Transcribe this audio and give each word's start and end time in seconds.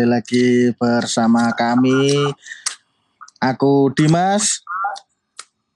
kembali 0.00 0.16
lagi 0.16 0.72
bersama 0.80 1.52
kami. 1.52 2.16
Aku 3.36 3.92
Dimas. 3.92 4.64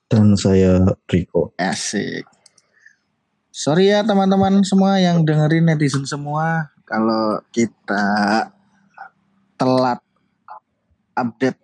Dan 0.08 0.32
saya 0.32 0.80
Riko. 1.04 1.52
Asik. 1.60 2.24
Sorry 3.52 3.92
ya 3.92 4.00
teman-teman 4.00 4.64
semua 4.64 4.96
yang 4.96 5.28
dengerin 5.28 5.68
netizen 5.68 6.08
semua. 6.08 6.72
Kalau 6.88 7.44
kita 7.52 8.48
telat 9.60 10.00
update 11.12 11.60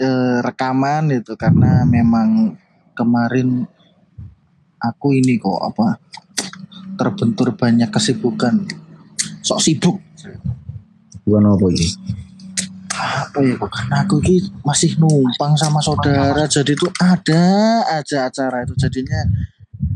eh, 0.00 0.40
rekaman 0.40 1.12
itu 1.12 1.36
karena 1.36 1.84
memang 1.84 2.56
kemarin 2.96 3.68
aku 4.80 5.12
ini 5.12 5.36
kok 5.36 5.60
apa 5.60 6.00
terbentur 6.96 7.52
banyak 7.52 7.92
kesibukan 7.92 8.64
sok 9.44 9.60
sibuk 9.60 10.00
Bukan 11.28 11.44
apa 11.46 11.66
ini? 11.68 11.86
apa 12.98 13.38
ya 13.38 13.54
kok 13.54 13.70
karena 13.70 13.96
aku 14.02 14.16
ini 14.20 14.36
masih 14.60 14.96
numpang 14.96 15.54
sama 15.54 15.78
saudara 15.78 16.42
jadi 16.44 16.72
tuh 16.72 16.90
ada 16.98 17.44
aja 17.94 18.26
acara 18.26 18.64
itu 18.64 18.74
jadinya 18.74 19.22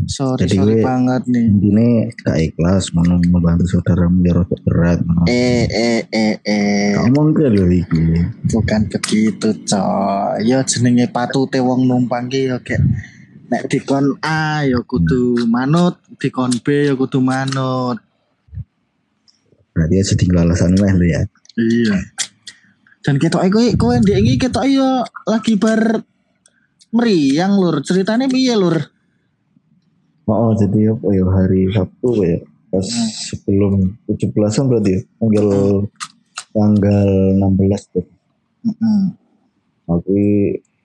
sorry 0.06 0.46
Jadi 0.46 0.54
sorry 0.54 0.74
gue- 0.76 0.84
banget 0.84 1.22
nih 1.26 1.46
Ini 1.50 1.88
gak 2.16 2.38
ikhlas 2.38 2.92
mau 2.92 3.02
membantu 3.02 3.66
saudaramu 3.66 4.22
biar 4.22 4.36
rada 4.38 4.56
berat. 4.60 4.98
eh 5.26 5.66
eh 5.66 6.00
eh 6.06 6.34
eh 6.38 6.94
Ngomong 7.00 7.32
ke 7.32 7.48
lho 7.48 7.66
iki. 7.66 8.04
bukan 8.48 8.80
begitu 8.86 9.48
coy 9.64 10.38
ya 10.44 10.62
jenenge 10.62 11.10
patute 11.10 11.58
wong 11.58 11.82
numpang 11.82 12.28
ki 12.28 12.46
ya 12.46 12.62
kayak 12.62 12.86
nek 13.48 13.66
dikon 13.66 14.14
A 14.20 14.62
ya 14.62 14.78
kudu 14.80 15.42
manut 15.44 15.98
dikon 16.14 16.54
B 16.56 16.86
ya 16.86 16.94
kudu 16.94 17.18
manut 17.18 17.98
Berarti 19.72 19.94
ya 19.98 20.04
sedih 20.04 20.28
alasan 20.36 20.76
lah 20.76 20.92
lu 20.92 21.06
ya. 21.08 21.22
iya 21.56 22.00
dan 23.02 23.18
kita 23.18 23.42
kowe 23.50 23.66
kowe 23.76 23.94
ndek 23.98 24.18
iki 24.22 24.34
kita 24.46 24.62
yo 24.70 25.02
lagi 25.26 25.58
bar 25.58 26.06
meriang 26.94 27.58
lur 27.58 27.82
ceritanya 27.82 28.30
piye 28.30 28.54
lur 28.54 28.78
Oh, 30.22 30.48
oh, 30.48 30.50
jadi 30.54 30.94
apa 30.94 31.06
ya 31.12 31.26
hari 31.28 31.66
Sabtu 31.74 32.08
ya. 32.22 32.38
Pas 32.70 32.86
sebelum 33.26 34.00
17-an 34.06 34.64
berarti 34.70 34.90
ya. 34.96 35.00
Tanggal 35.18 35.48
tanggal 36.54 37.10
16 37.42 37.92
tuh. 37.92 38.06
Heeh. 38.64 39.02
Tapi 39.82 40.22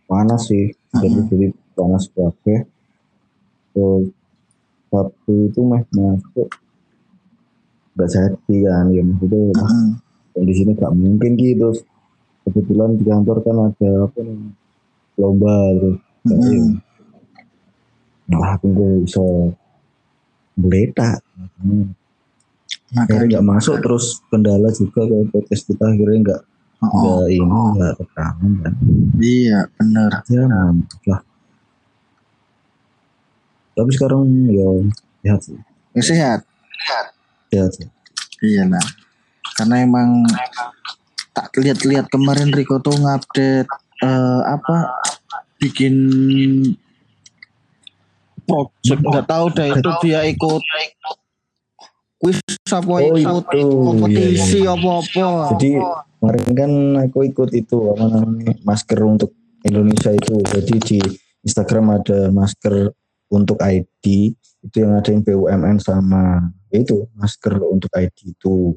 panas 0.10 0.42
sih. 0.50 0.74
Jadi 0.90 1.22
Mm-mm. 1.22 1.30
jadi 1.30 1.48
panas 1.78 2.10
banget. 2.12 2.66
Terus 3.72 4.10
Sabtu 4.90 5.34
itu 5.54 5.60
mah 5.62 5.86
masuk 5.94 6.50
gak 7.98 8.10
jadi 8.14 8.56
kan 8.70 8.86
ya 8.94 9.02
maksudnya 9.02 9.40
wah, 9.58 9.66
Heeh. 9.66 9.90
kondisi 10.38 10.62
ini 10.64 10.74
gak 10.78 10.94
mungkin 10.94 11.32
gitu 11.34 11.70
kebetulan 12.48 12.96
di 12.96 13.04
kantor 13.04 13.38
kan 13.44 13.56
ada 13.74 13.90
apa 14.06 14.20
namanya 14.22 14.54
lomba 15.18 15.58
terus 15.76 15.98
Heeh. 16.30 16.66
nah 18.30 18.54
aku 18.54 18.66
gue 18.70 18.92
bisa 19.04 19.24
geletak 20.58 21.20
hmm. 21.60 21.92
akhirnya 22.94 23.26
nggak 23.38 23.48
masuk 23.50 23.82
terus 23.82 24.22
kendala 24.30 24.70
juga 24.72 25.10
ke 25.10 25.18
podcast 25.34 25.64
kita 25.66 25.86
akhirnya 25.90 26.18
nggak 26.22 26.42
oh, 26.86 26.92
nggak 27.02 27.26
ini 27.34 27.60
nggak 27.78 27.94
rekaman 28.02 28.52
kan. 28.62 28.74
Iya 29.18 29.60
bener. 29.78 30.12
Ya 30.30 30.44
mantap 30.46 31.02
lah. 31.10 31.22
Tapi 33.78 33.90
sekarang 33.94 34.26
ya 34.50 34.68
sehat 35.22 35.40
sih. 35.46 35.58
Ya, 35.94 36.02
sehat. 36.02 36.40
Sehat 37.54 37.72
sih 37.76 37.88
iya 38.44 38.64
lah 38.68 38.86
karena 39.58 39.82
emang 39.82 40.26
tak 41.34 41.54
lihat-lihat 41.58 42.10
kemarin 42.10 42.50
Riko 42.54 42.82
tuh 42.82 42.98
ngupdate 42.98 43.70
eh, 44.06 44.42
apa 44.46 44.90
bikin 45.58 45.96
project. 48.48 49.02
Nggak 49.04 49.28
tahu 49.28 49.46
deh 49.54 49.68
itu 49.76 49.90
dia 50.06 50.20
ikut 50.26 50.62
kuis 52.18 52.42
apa 52.74 52.94
Oh, 52.98 53.14
ikut 53.14 53.46
itu. 53.54 53.78
kompetisi 53.86 54.66
Iya, 54.66 54.74
apa-apa 54.74 55.54
jadi 55.54 55.78
kemarin 56.18 56.48
kan 56.58 56.72
aku 57.06 57.20
ikut 57.30 57.50
itu 57.54 57.78
apa 57.94 58.06
namanya 58.10 58.58
masker 58.66 59.00
untuk 59.06 59.38
Indonesia 59.62 60.10
itu. 60.10 60.42
Jadi 60.42 60.76
di 60.82 61.00
Instagram 61.46 62.02
ada 62.02 62.34
masker 62.34 62.90
untuk 63.30 63.62
ID 63.62 64.34
itu 64.66 64.76
yang 64.82 64.98
ada 64.98 65.10
yang 65.14 65.22
BUMN 65.22 65.78
sama 65.78 66.50
itu 66.72 67.08
masker 67.16 67.56
untuk 67.64 67.92
ID 67.96 68.36
itu. 68.36 68.76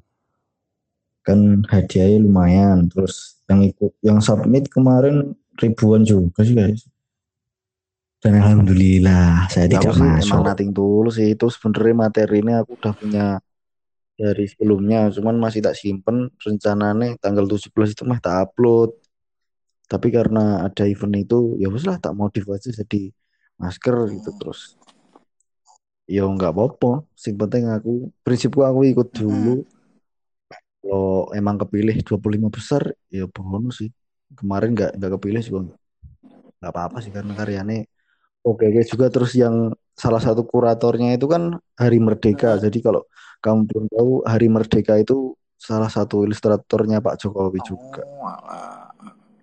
Kan 1.21 1.65
hadiahnya 1.69 2.19
lumayan 2.25 2.89
terus 2.89 3.41
yang 3.51 3.61
ikut 3.67 3.93
yang 4.01 4.19
submit 4.23 4.71
kemarin 4.71 5.37
ribuan 5.61 6.07
juga 6.07 6.43
sih 6.47 6.57
guys. 6.57 6.87
Dan 8.21 8.37
alhamdulillah 8.37 9.49
saya 9.49 9.65
Ya, 9.65 9.81
tidak 9.81 9.97
aku 9.97 10.05
masuk. 10.05 10.29
emang 10.29 10.43
nating 10.45 10.71
tulus 10.77 11.15
sih. 11.17 11.29
Itu 11.33 11.49
sebenarnya 11.49 11.95
materi 11.97 12.45
ini 12.45 12.53
aku 12.53 12.77
udah 12.77 12.93
punya 12.93 13.27
dari 14.21 14.45
sebelumnya. 14.45 15.09
Cuman 15.09 15.41
masih 15.41 15.65
tak 15.65 15.73
simpen. 15.73 16.29
Rencananya 16.37 17.17
tanggal 17.17 17.49
17 17.49 17.97
itu 17.97 18.05
mah 18.05 18.21
tak 18.21 18.53
upload. 18.53 18.93
Tapi 19.89 20.13
karena 20.13 20.69
ada 20.69 20.85
event 20.85 21.17
itu 21.17 21.57
ya 21.57 21.73
wes 21.73 21.89
lah 21.89 21.97
tak 21.97 22.13
modif 22.13 22.45
aja 22.47 22.71
jadi 22.71 23.11
masker 23.61 24.09
gitu 24.17 24.31
terus 24.41 24.80
ya 26.11 26.27
nggak 26.27 26.51
apa-apa. 26.51 27.07
Sing 27.15 27.39
penting 27.39 27.71
aku 27.71 28.11
prinsipku 28.27 28.67
aku 28.67 28.83
ikut 28.91 29.09
dulu. 29.15 29.63
Kalau 30.83 31.31
emang 31.37 31.55
kepilih 31.63 32.03
25 32.03 32.51
besar 32.51 32.83
ya 33.07 33.31
bonus 33.31 33.87
sih. 33.87 33.91
Kemarin 34.35 34.75
nggak 34.75 34.99
nggak 34.99 35.11
kepilih 35.15 35.43
juga. 35.47 35.59
Nggak 36.59 36.73
apa-apa 36.75 36.99
sih 36.99 37.15
karena 37.15 37.33
karyanya 37.39 37.87
oke 38.43 38.67
oke 38.67 38.83
juga. 38.91 39.07
Terus 39.15 39.39
yang 39.39 39.71
salah 39.95 40.19
satu 40.19 40.43
kuratornya 40.43 41.15
itu 41.15 41.31
kan 41.31 41.55
Hari 41.79 41.99
Merdeka. 42.03 42.59
Jadi 42.59 42.83
kalau 42.83 43.07
kamu 43.39 43.61
belum 43.71 43.85
tahu 43.95 44.11
Hari 44.27 44.49
Merdeka 44.51 44.99
itu 44.99 45.39
salah 45.61 45.93
satu 45.93 46.27
ilustratornya 46.27 46.99
Pak 46.99 47.23
Jokowi 47.23 47.61
juga. 47.63 48.03
Alah. 48.19 48.91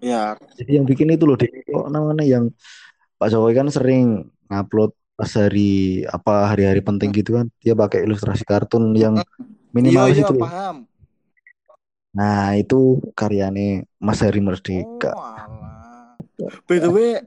ya. 0.04 0.34
Jadi 0.58 0.82
yang 0.82 0.86
bikin 0.90 1.14
itu 1.14 1.24
loh 1.24 1.38
di 1.38 1.48
kok 1.48 1.88
namanya 1.94 2.26
yang 2.26 2.50
Pak 3.22 3.30
Jokowi 3.30 3.54
kan 3.56 3.70
sering 3.70 4.26
ngupload 4.50 4.92
pas 5.18 5.32
hari 5.34 6.06
apa 6.06 6.54
hari-hari 6.54 6.86
penting 6.86 7.10
gitu 7.10 7.42
kan 7.42 7.50
dia 7.58 7.74
pakai 7.74 8.06
ilustrasi 8.06 8.46
kartun 8.46 8.94
yang 8.94 9.18
minimalis 9.74 10.22
iya 10.22 10.30
itu 10.30 10.34
loh. 10.38 10.46
paham 10.46 10.78
Nah, 12.18 12.58
itu 12.58 12.98
karyanya 13.14 13.86
Mas 14.02 14.26
Hari 14.26 14.42
Merdeka. 14.42 15.14
Oh, 15.14 15.22
alah. 15.22 16.18
By 16.66 16.82
the 16.82 16.90
way, 16.90 17.22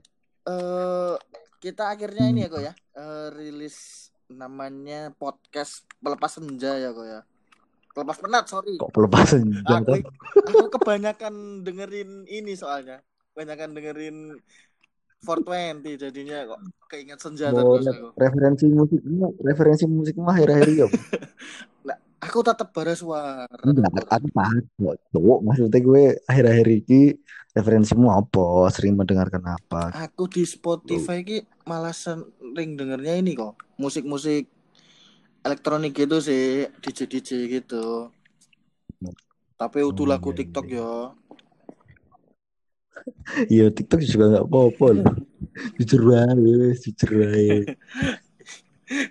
eh 0.51 1.15
kita 1.63 1.95
akhirnya 1.95 2.27
ini 2.27 2.43
ya 2.43 2.49
kok 2.51 2.63
ya, 2.63 2.75
eh, 2.99 3.29
rilis 3.31 4.11
namanya 4.27 5.15
podcast 5.15 5.87
pelepas 6.03 6.43
senja 6.43 6.75
ya 6.75 6.91
kok 6.91 7.07
ya. 7.07 7.21
Pelepas 7.95 8.19
penat, 8.19 8.45
sorry. 8.51 8.79
Kok 8.79 8.91
pelepasan 8.91 9.51
Aku, 9.67 9.95
aku 10.47 10.67
kebanyakan 10.79 11.67
dengerin 11.67 12.27
ini 12.27 12.55
soalnya. 12.59 13.03
Kebanyakan 13.35 13.71
dengerin 13.75 14.17
420 15.21 16.01
jadinya 16.01 16.49
kok 16.49 16.61
keinget 16.89 17.19
senja 17.21 17.53
Oh, 17.53 17.77
terus 17.77 17.93
aku. 17.93 18.09
referensi 18.17 18.65
musik 18.67 19.01
referensi 19.39 19.85
musik 19.85 20.15
mah 20.17 20.33
akhir-akhir 20.33 20.69
ya. 20.75 20.87
Aku 22.21 22.45
tetap 22.45 22.69
bara 22.77 22.93
suara. 22.93 23.49
Enggak, 23.65 24.05
aku 24.05 24.29
paham 24.37 24.61
kok. 24.61 24.97
Cowok, 25.09 25.39
maksudnya 25.41 25.81
gue 25.81 26.03
akhir-akhir 26.29 26.67
ini 26.69 27.01
referensimu 27.57 28.13
apa? 28.13 28.69
Sering 28.69 28.93
mendengarkan 28.93 29.41
apa? 29.41 29.89
Aku 30.05 30.29
di 30.29 30.45
Spotify 30.45 31.25
ki 31.25 31.49
malah 31.65 31.97
sering 31.97 32.77
dengernya 32.77 33.17
ini 33.17 33.33
kok. 33.33 33.57
Musik-musik 33.81 34.53
elektronik 35.41 35.97
gitu 35.97 36.21
sih, 36.21 36.69
DJ-DJ 36.85 37.29
gitu. 37.49 38.13
Tapi 39.57 39.79
utuh 39.81 40.05
Oh, 40.05 40.13
lagu 40.13 40.29
iya, 40.33 40.39
TikTok 40.45 40.67
iya. 40.69 41.17
Ya. 43.01 43.13
Iya, 43.53 43.67
TikTok 43.73 44.01
juga 44.05 44.25
nggak 44.37 44.47
apa-apa 44.47 44.87
loh. 45.01 45.15
Jujur 45.81 46.03
aja, 46.15 46.57
jujur. 46.77 47.11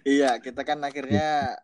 Iya, 0.03 0.43
kita 0.43 0.67
kan 0.67 0.83
akhirnya 0.83 1.55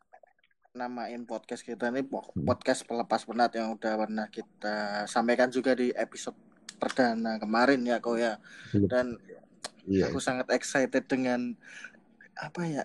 namain 0.72 1.24
podcast 1.24 1.63
kita 1.63 1.92
ini 1.92 2.04
po- 2.04 2.31
podcast 2.36 2.88
pelepas 2.88 3.24
penat 3.27 3.51
yang 3.56 3.75
udah 3.75 3.94
pernah 3.95 4.27
kita 4.27 5.04
sampaikan 5.07 5.51
juga 5.51 5.75
di 5.75 5.92
episode 5.92 6.36
perdana 6.80 7.36
kemarin 7.39 7.83
ya 7.83 8.00
kok 8.00 8.16
ya. 8.16 8.39
Dan 8.71 9.19
Iya. 9.86 10.10
aku 10.10 10.18
sangat 10.18 10.50
excited 10.56 11.06
dengan 11.06 11.54
apa 12.36 12.62
ya 12.66 12.83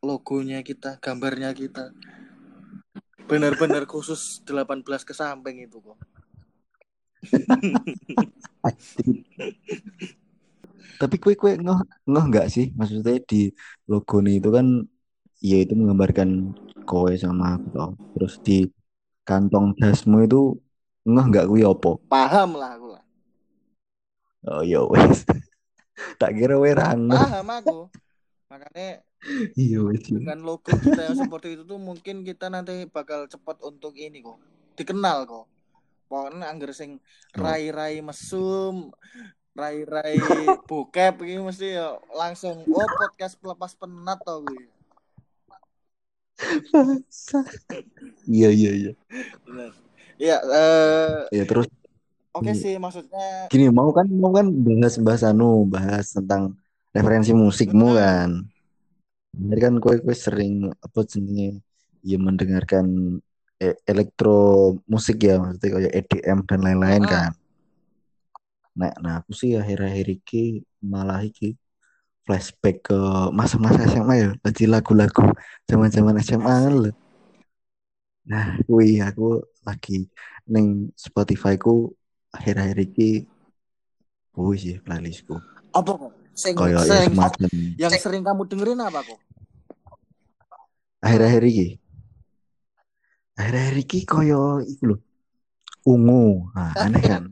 logonya 0.00 0.64
kita, 0.64 0.96
gambarnya 0.98 1.52
kita. 1.52 1.92
Benar-benar 3.28 3.86
khusus 3.86 4.40
18 4.42 4.82
ke 5.04 5.12
samping 5.12 5.62
itu 5.68 5.78
kok. 5.78 6.00
Tapi 11.00 11.16
kue 11.16 11.34
kue 11.36 11.52
ngeh 11.56 11.80
ngeh 12.08 12.24
nggak 12.30 12.46
sih? 12.52 12.66
Maksudnya 12.76 13.16
di 13.24 13.48
logo 13.88 14.20
nih 14.20 14.40
itu 14.40 14.48
kan 14.52 14.66
ya 15.40 15.56
itu 15.64 15.72
menggambarkan 15.72 16.52
kowe 16.84 17.12
sama 17.16 17.56
aku 17.56 17.66
toh. 17.72 17.90
Terus 18.16 18.34
di 18.44 18.56
kantong 19.24 19.76
dasmu 19.80 20.24
itu 20.26 20.56
Ngeh 21.00 21.26
enggak 21.32 21.48
kuwi 21.48 21.64
apa? 21.64 21.96
Paham 22.12 22.60
lah 22.60 22.76
aku 22.76 22.86
lah. 22.92 23.02
Oh 24.44 24.60
ya 24.60 24.84
wes. 24.84 25.24
tak 26.20 26.36
kira 26.36 26.60
we 26.60 26.76
ra 26.76 26.92
ngeh. 26.92 27.16
Paham 27.16 27.48
aku. 27.48 27.78
Makanya 28.52 29.00
Iya 29.56 29.78
wes. 29.84 30.00
iya. 30.08 30.16
dengan 30.16 30.40
logo 30.44 30.64
kita 30.68 31.12
yang 31.12 31.16
seperti 31.16 31.56
itu 31.56 31.62
tuh 31.64 31.76
mungkin 31.76 32.24
kita 32.24 32.48
nanti 32.48 32.88
bakal 32.88 33.28
cepat 33.28 33.60
untuk 33.64 33.92
ini 34.00 34.24
kok 34.24 34.40
dikenal 34.80 35.28
kok 35.28 35.44
pokoknya 36.10 36.50
angger 36.50 36.74
sing 36.74 36.98
Oh. 37.30 37.46
rai-rai 37.46 38.02
mesum 38.02 38.90
rai-rai 39.54 40.18
bokep 40.68 41.22
ini 41.22 41.38
mesti 41.38 41.78
ya 41.78 41.94
langsung 42.12 42.66
oh 42.66 42.88
podcast 42.90 43.38
pelepas 43.38 43.70
penat 43.72 44.18
tau 44.20 44.42
gue 44.44 44.66
Iya 48.26 48.48
iya 48.50 48.70
iya. 48.72 48.92
bener 49.44 49.70
ya 50.16 50.36
eh, 50.40 51.30
Ya 51.30 51.44
terus 51.44 51.68
oke 52.32 52.46
Iya. 52.46 52.54
sih 52.56 52.74
maksudnya 52.76 53.46
gini 53.46 53.68
mau 53.70 53.90
kan 53.92 54.06
mau 54.08 54.32
kan 54.32 54.50
bahas 54.50 54.98
bahas 54.98 55.22
anu 55.22 55.62
bahas 55.64 56.10
tentang 56.10 56.56
referensi 56.90 57.30
musikmu 57.30 57.94
Bener. 57.94 58.00
kan. 58.00 58.30
Jadi 59.30 59.60
kan 59.62 59.74
kowe 59.78 59.94
kowe 59.94 60.10
sering 60.10 60.74
apa 60.74 61.00
jenenge 61.06 61.62
ya 62.02 62.18
mendengarkan 62.18 62.86
elektro 63.84 64.72
musik 64.88 65.20
ya 65.20 65.36
maksudnya 65.36 65.68
kayak 65.68 65.92
EDM 66.00 66.38
dan 66.48 66.60
lain-lain 66.64 67.02
Ah. 67.04 67.10
kan. 67.12 67.32
Nah, 68.72 68.92
nah 69.04 69.12
aku 69.20 69.36
sih 69.36 69.52
akhir-akhir 69.54 70.06
iki 70.08 70.64
malah 70.80 71.20
iki 71.20 71.58
flashback 72.24 72.88
ke 72.88 72.98
masa-masa 73.34 73.84
SMA 73.84 74.14
ya, 74.16 74.28
lagi 74.40 74.64
lagu-lagu 74.64 75.36
zaman-zaman 75.68 76.16
SMA 76.22 76.54
kan 76.64 76.74
lho. 76.88 76.92
Nah, 78.24 78.56
kuwi 78.64 79.02
aku 79.02 79.42
lagi 79.66 80.06
ning 80.46 80.88
Spotify 80.94 81.58
ku 81.58 81.92
akhir-akhir 82.30 82.78
iki 82.80 83.26
kuwi 84.30 84.56
sih 84.56 84.76
playlistku. 84.80 85.36
apa 85.70 85.90
kok 85.94 86.12
sing 86.34 86.54
ya 86.58 86.82
sering 86.82 87.14
semacam 87.14 87.48
yang 87.78 87.92
sering 87.94 88.22
kamu 88.26 88.42
dengerin 88.50 88.80
apa 88.82 89.06
kok 89.06 89.20
akhir-akhir 91.02 91.42
iki. 91.44 91.68
Akhir-akhir 93.40 93.76
iki 93.80 93.98
koyo 94.04 94.60
iku 94.60 94.82
lho. 94.92 94.96
Ungu. 95.88 96.52
Nah, 96.52 96.76
aneh 96.76 97.00
kan. 97.00 97.24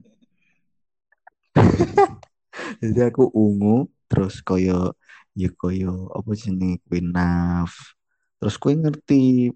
Jadi 2.80 3.00
aku 3.04 3.28
ungu 3.28 3.86
terus 4.08 4.40
koyo 4.40 4.96
ya 5.36 5.52
koyo 5.52 6.08
apa 6.16 6.30
jenenge 6.32 6.80
Queen 6.88 7.12
Naf. 7.12 7.92
Terus 8.40 8.56
kowe 8.56 8.72
ngerti 8.72 9.52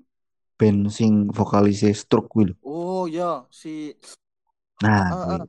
band 0.61 0.93
sing 0.93 1.33
vokalisnya 1.33 1.97
Stroke 1.97 2.29
kuwi 2.29 2.45
lho. 2.53 2.55
oh 2.63 3.09
ya 3.09 3.49
si 3.49 3.97
Nah, 4.85 5.09
Ah, 5.09 5.25
kuwi 5.25 5.39
ah. 5.41 5.47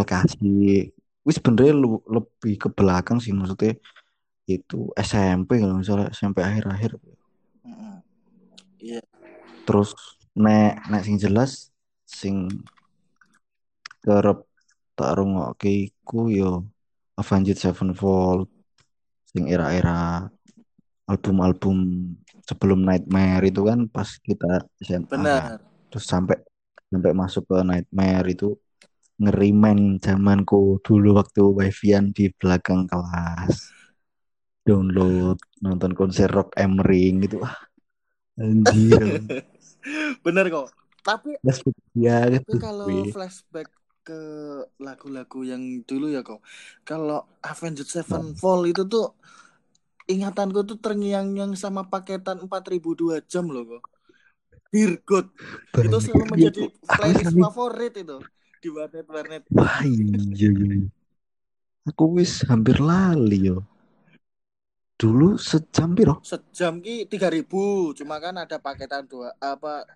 LKC. 0.00 0.34
Wis 1.26 1.36
sebenarnya 1.36 1.74
lu- 1.76 2.06
lebih 2.08 2.54
ke 2.56 2.68
belakang 2.72 3.20
sih 3.20 3.34
maksudnya 3.36 3.76
itu 4.48 4.88
SMP 4.96 5.60
kalau 5.60 5.76
misalnya 5.78 6.08
SMP 6.14 6.40
akhir-akhir. 6.40 6.96
Iya 8.80 9.04
Terus 9.68 9.92
nek 10.40 10.88
nek 10.88 11.02
sing 11.04 11.16
jelas 11.20 11.68
sing 12.08 12.48
kerep 14.00 14.42
tak 14.96 15.12
rungokke 15.20 15.92
iku 15.92 16.32
yo 16.32 16.64
Avenged 17.20 17.60
Sevenfold 17.60 18.48
sing 19.28 19.46
era-era 19.52 20.24
album-album 21.04 21.76
sebelum 22.48 22.82
Nightmare 22.82 23.52
itu 23.52 23.62
kan 23.68 23.86
pas 23.86 24.08
kita 24.24 24.64
SMA 24.80 25.06
benar. 25.06 25.60
Terus 25.92 26.06
sampai 26.08 26.40
sampai 26.88 27.12
masuk 27.12 27.44
ke 27.46 27.60
Nightmare 27.60 28.26
itu 28.32 28.56
ngerimen 29.20 30.00
zamanku 30.00 30.80
dulu 30.80 31.20
waktu 31.20 31.44
wifi-an 31.44 32.16
di 32.16 32.32
belakang 32.40 32.88
kelas. 32.88 33.70
Download 34.64 35.36
nonton 35.60 35.92
konser 35.92 36.32
Rock 36.32 36.56
M 36.56 36.80
Ring 36.80 37.20
gitu. 37.26 37.44
Ah 37.44 37.70
anjir 38.40 39.20
bener 40.24 40.46
kok 40.54 40.66
tapi 41.06 41.30
flashback 41.42 41.76
ya 42.04 42.16
Tapi 42.34 42.52
gitu 42.54 42.56
kalau 42.64 42.92
gue. 43.02 43.12
flashback 43.12 43.68
ke 44.06 44.14
lagu-lagu 44.86 45.38
yang 45.52 45.62
dulu 45.88 46.06
ya 46.14 46.20
kok, 46.28 46.40
kalau 46.88 47.18
Avenged 47.50 47.88
Sevenfold 47.94 48.64
itu 48.72 48.82
tuh 48.92 49.04
ingatanku 50.14 50.60
tuh 50.68 50.78
terngiang-ngiang 50.84 51.52
sama 51.62 51.82
paketan 51.92 52.36
4002 52.50 53.16
jam 53.32 53.44
loh 53.54 53.62
kok. 53.72 53.82
Dirgot 54.74 55.26
itu 55.84 55.96
selalu 56.04 56.26
Iya, 56.34 56.34
menjadi 56.34 56.62
playlist 56.96 57.34
favorit 57.42 57.92
itu 58.02 58.18
di 58.62 58.68
warnet-warnet. 58.76 59.44
wah 59.54 59.80
iya 59.86 60.16
aku 61.88 62.04
wis 62.16 62.32
hampir 62.50 62.76
lali 62.88 63.38
yo 63.48 63.56
dulu 65.00 65.40
sejam 65.40 65.96
piro 65.96 66.20
Sejam 66.20 66.76
ki 66.84 67.08
3000, 67.08 67.96
cuma 67.96 68.20
kan 68.20 68.36
ada 68.36 68.60
paketan 68.60 69.08
dua 69.08 69.32
apa 69.40 69.88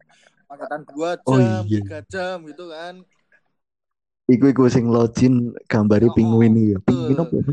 paketan 0.49 0.81
dua 0.89 1.21
Oh, 1.29 1.37
jam, 1.37 1.61
iya. 1.69 1.81
tiga 1.85 1.99
jam 2.09 2.37
gitu 2.49 2.73
kan. 2.73 3.05
iku 4.25 4.49
iku 4.49 4.65
sing 4.73 4.89
login 4.89 5.53
gambari 5.69 6.09
Oh, 6.09 6.17
penguin 6.17 6.57
iki 6.57 6.75
penguin 6.81 7.21
betul. 7.21 7.45
apa 7.45 7.53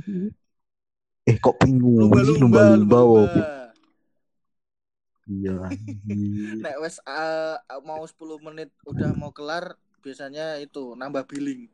eh 1.28 1.36
kok 1.38 1.56
penguin 1.60 2.08
Lumba-lumba, 2.08 2.40
lumba-lumba 2.40 3.00
oh. 3.04 3.28
iya. 5.28 5.56
Nek 6.64 6.76
wes 6.80 7.04
uh, 7.04 7.60
mau 7.84 8.00
10 8.08 8.16
menit 8.48 8.72
udah 8.88 9.12
mau 9.12 9.36
kelar 9.36 9.76
biasanya 10.00 10.58
itu 10.58 10.96
nambah 10.96 11.28
billing. 11.28 11.68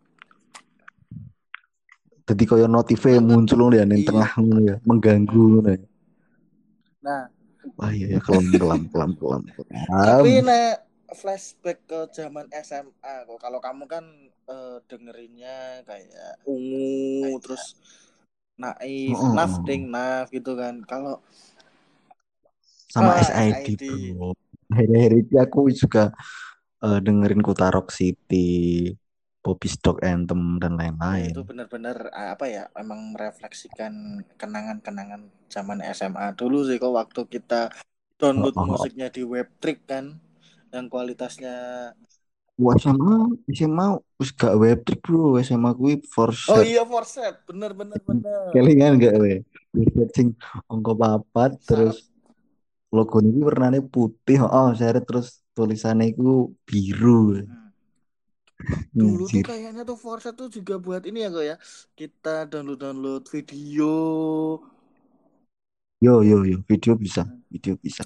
Jadi 2.28 2.44
kaya 2.44 2.68
notif 2.68 3.00
muncul 3.24 3.72
ya 3.72 3.84
ning 3.88 4.04
Iya. 4.04 4.08
tengah 4.12 4.30
ngono 4.36 4.60
ya, 4.68 4.76
mengganggu 4.84 5.42
ngono 5.56 5.70
ya. 5.72 5.82
Nah, 7.02 7.24
Wah 7.80 7.92
iya 7.94 8.08
ya 8.18 8.20
kelam 8.20 8.46
kelam 8.60 8.82
kelam 8.92 9.12
kelam. 9.16 9.42
tapi 10.04 10.30
nek 10.44 10.84
flashback 11.16 11.80
ke 11.88 12.00
zaman 12.12 12.52
SMA 12.52 13.14
kok 13.24 13.40
kalau 13.40 13.60
kamu 13.64 13.84
kan 13.88 14.06
eh, 14.50 14.78
dengerinnya 14.92 15.88
kayak 15.88 16.36
ungu 16.44 17.40
terus 17.40 17.80
naif, 18.58 19.16
Oh, 19.22 19.32
nafting, 19.38 19.82
naf 19.94 20.28
gitu 20.34 20.58
kan. 20.58 20.82
Kalau 20.84 21.22
Sama 22.92 23.14
Ah, 23.14 23.30
SID, 23.30 23.64
SID. 23.78 23.84
bro. 24.18 24.34
Akhir-akhir 24.74 25.12
aku 25.48 25.60
juga 25.72 26.04
eh, 26.84 27.00
dengerin 27.06 27.42
Kota 27.46 27.68
Rock 27.72 27.94
City, 27.94 28.92
Bobby 29.48 29.70
Stock 29.72 29.98
Anthem 30.04 30.60
dan 30.60 30.76
ya 30.76 30.84
lain-lain. 30.92 31.32
itu 31.32 31.42
benar-benar 31.50 31.98
apa 32.12 32.46
ya 32.52 32.64
emang 32.76 33.00
merefleksikan 33.16 33.94
kenangan-kenangan 34.36 35.22
zaman 35.48 35.80
SMA 35.96 36.36
dulu 36.36 36.68
sih 36.68 36.76
kok 36.84 36.92
waktu 37.00 37.22
kita 37.32 37.72
download 38.20 38.56
Oh, 38.60 38.60
oh, 38.60 38.66
oh. 38.68 38.70
musiknya 38.76 39.08
di 39.16 39.24
Webtrick 39.24 39.80
kan 39.88 40.06
yang 40.76 40.86
kualitasnya 40.92 41.56
Wah 42.58 42.74
SMA, 42.82 43.38
SMA 43.54 43.88
wis 44.18 44.34
gak 44.34 44.58
web 44.58 44.82
trick 44.82 45.06
bro, 45.06 45.38
SMA 45.46 45.78
kuwi 45.78 46.02
for 46.10 46.34
Oh 46.50 46.66
iya 46.66 46.82
Forset, 46.82 47.46
bener 47.46 47.72
bener 47.78 48.02
bener. 48.10 48.50
Kelingan 48.50 48.98
gak 48.98 49.16
we? 49.22 49.46
Website 49.78 50.12
sing 50.18 50.28
angka 50.66 50.94
papat 50.98 51.52
terus 51.62 52.10
logo 52.90 53.22
ini 53.22 53.46
warnanya 53.46 53.86
putih, 53.86 54.42
oh 54.42 54.74
seret 54.74 55.06
terus 55.06 55.46
tulisannya 55.54 56.18
itu 56.18 56.50
biru. 56.66 57.46
Hmm. 57.46 57.67
Dulu 58.98 59.30
tuh 59.30 59.42
kayaknya 59.46 59.82
tuh 59.86 59.98
Forset 60.04 60.34
tuh 60.34 60.50
juga 60.50 60.82
buat 60.82 61.04
ini 61.06 61.20
ya 61.26 61.30
kok 61.30 61.46
ya. 61.46 61.56
Kita 61.94 62.50
download 62.50 62.80
download 62.82 63.24
video. 63.30 63.94
Yo 66.02 66.22
yo 66.22 66.46
yo, 66.46 66.58
video 66.70 66.94
bisa, 66.94 67.26
video 67.50 67.74
bisa. 67.82 68.06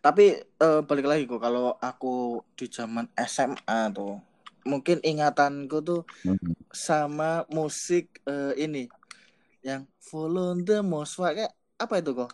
Tapi 0.00 0.24
eh, 0.40 0.80
balik 0.88 1.06
lagi 1.10 1.22
kok 1.30 1.42
kalau 1.42 1.74
aku 1.78 2.40
di 2.58 2.66
zaman 2.70 3.06
SMA 3.18 3.90
tuh 3.92 4.18
mungkin 4.66 4.98
ingatanku 5.02 5.78
tuh 5.84 6.02
Hmm. 6.26 6.54
sama 6.72 7.46
musik 7.50 8.22
eh, 8.26 8.52
ini 8.58 8.90
yang 9.64 9.86
Follow 10.00 10.54
the 10.62 10.82
Most 10.82 11.18
kayak 11.18 11.52
apa 11.82 11.94
itu 12.00 12.12
kok? 12.14 12.30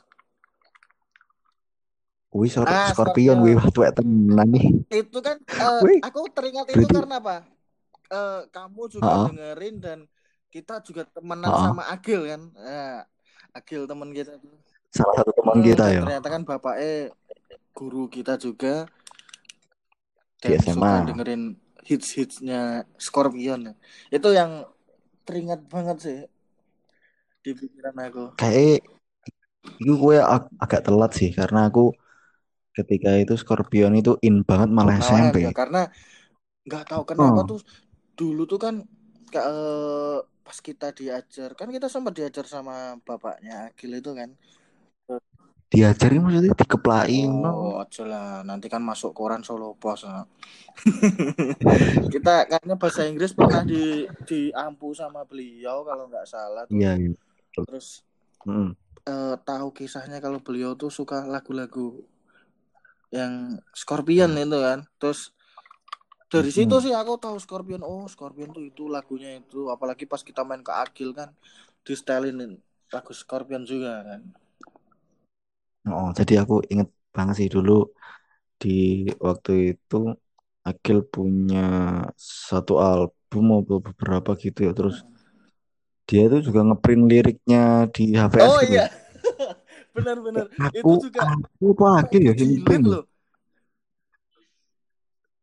Wih, 2.32 2.48
Sor- 2.48 2.64
Ah, 2.68 2.88
Scorpion, 2.96 3.38
wih, 3.44 3.56
tuwek 3.74 3.92
tenan 3.96 4.48
nih. 4.54 4.64
Itu 4.92 5.18
kan 5.26 5.36
eh, 5.40 5.82
Wih, 5.84 6.00
aku 6.04 6.18
teringat 6.36 6.66
itu 6.68 6.86
berarti- 6.88 6.96
karena 6.96 7.14
apa? 7.22 7.36
Eh, 8.12 8.40
kamu 8.54 8.82
juga 8.92 9.12
Ha-ha. 9.12 9.24
dengerin 9.26 9.74
dan 9.84 9.98
kita 10.52 10.74
juga 10.84 11.02
temenan 11.08 11.52
Ha-ha. 11.52 11.68
sama 11.72 11.82
Agil 11.88 12.20
kan? 12.28 12.42
Nah, 12.56 13.00
Agil 13.56 13.80
teman 13.90 14.10
kita. 14.16 14.32
Salah 14.92 15.14
satu 15.20 15.30
teman 15.36 15.56
Hmm, 15.56 15.64
kita 15.64 15.84
ya. 15.88 16.00
Ternyata 16.04 16.28
kan 16.34 16.42
bapaknya 16.48 16.92
guru 17.76 18.04
kita 18.12 18.34
juga 18.40 18.88
Di 20.42 20.52
dan 20.52 20.60
SMA. 20.60 20.92
suka 20.92 20.96
dengerin 21.08 21.42
hits-hitsnya 21.88 22.60
Scorpion. 23.00 23.60
Itu 24.12 24.28
yang 24.38 24.50
teringat 25.26 25.60
banget 25.72 25.96
sih 26.04 26.18
di 27.42 27.50
pikiran 27.58 27.96
aku. 28.06 28.24
Kayak 28.40 28.82
itu 29.82 29.92
gue 30.02 30.16
ag- 30.34 30.52
agak 30.64 30.80
telat 30.86 31.10
sih 31.18 31.30
karena 31.38 31.58
aku 31.68 31.80
ketika 32.73 33.11
itu 33.21 33.35
Scorpion 33.37 33.93
itu 34.00 34.17
in 34.25 34.43
banget 34.49 34.69
malah 34.73 34.97
Malahan 35.00 35.33
SMP. 35.33 35.37
ya, 35.47 35.52
karena 35.52 35.81
nggak 36.69 36.85
tahu 36.91 37.02
kenapa 37.11 37.41
Oh. 37.43 37.47
tuh 37.50 37.61
dulu 38.19 38.43
tuh 38.50 38.61
kan 38.61 38.75
ke- 39.33 39.47
eh, 39.50 40.19
pas 40.47 40.59
kita 40.69 40.88
diajar 40.99 41.50
kan 41.59 41.69
kita 41.71 41.87
sempat 41.91 42.12
diajar 42.19 42.45
sama 42.49 42.99
bapaknya 43.07 43.71
Agil 43.71 43.93
itu 44.00 44.11
kan 44.14 44.31
Diajarin 45.73 46.21
maksudnya 46.21 46.52
dikeplain. 46.52 47.33
oh 47.49 47.81
aja 47.81 48.02
lah 48.05 48.29
nanti 48.45 48.69
kan 48.69 48.85
masuk 48.85 49.17
koran 49.17 49.41
Solo 49.41 49.73
Pos 49.81 50.05
nah. 50.05 50.29
kita 52.12 52.35
kayaknya 52.50 52.76
bahasa 52.76 53.09
Inggris 53.09 53.33
pernah 53.33 53.62
di 53.64 54.05
diampu 54.29 54.93
sama 54.93 55.25
beliau 55.25 55.81
kalau 55.88 56.05
nggak 56.12 56.29
salah 56.29 56.69
tuh 56.69 56.76
Iya, 56.76 56.93
iya. 57.00 57.11
terus 57.64 58.05
Mm. 58.45 58.75
eh, 59.09 59.35
tahu 59.49 59.69
kisahnya 59.75 60.19
kalau 60.23 60.38
beliau 60.45 60.76
tuh 60.79 60.91
suka 60.93 61.25
lagu-lagu 61.25 62.05
yang 63.19 63.33
Scorpion 63.83 64.31
itu 64.45 64.59
kan. 64.66 64.78
Terus 65.00 65.21
dari 66.33 66.50
Mm-mm. 66.57 66.57
situ 66.57 66.76
sih 66.85 66.92
aku 67.00 67.12
tahu 67.25 67.37
Scorpion. 67.45 67.83
Oh 67.90 68.04
Scorpion 68.14 68.50
tuh 68.57 68.64
itu 68.71 68.83
lagunya 68.97 69.31
itu. 69.40 69.61
Apalagi 69.75 70.04
pas 70.12 70.23
kita 70.28 70.42
main 70.49 70.62
ke 70.69 70.73
Agil 70.85 71.11
kan 71.19 71.28
di 71.87 71.92
stylein 72.00 72.38
lagu 72.95 73.12
Scorpion 73.23 73.62
juga 73.73 73.92
kan. 74.09 74.21
Oh, 75.95 76.07
jadi 76.19 76.33
aku 76.42 76.54
inget 76.73 76.88
banget 77.16 77.35
sih 77.40 77.49
dulu 77.54 77.71
di 78.62 78.69
waktu 79.26 79.50
itu 79.71 79.97
Akil 80.69 80.99
punya 81.14 81.59
satu 82.49 82.73
album 82.88 83.42
maupun 83.50 83.78
beberapa 83.88 84.31
gitu 84.45 84.59
ya. 84.66 84.73
Terus 84.78 84.97
dia 86.09 86.23
tuh 86.33 86.40
juga 86.47 86.61
ngeprint 86.66 87.02
liriknya 87.11 87.61
di 87.95 88.02
HVS 88.21 88.54
oh 88.54 88.61
gitu. 88.62 88.73
iya 88.73 88.85
benar-benar 89.94 90.46
itu 90.72 90.92
Aku, 90.92 90.92
juga 91.04 91.22
aku 91.22 91.64
apa 91.76 91.87
Akil 92.02 92.22
ya 92.28 92.32
sing 92.38 92.49
jilat 92.49 92.58
ngeprint? 92.58 92.84
ya? 92.88 92.92
loh 92.92 93.04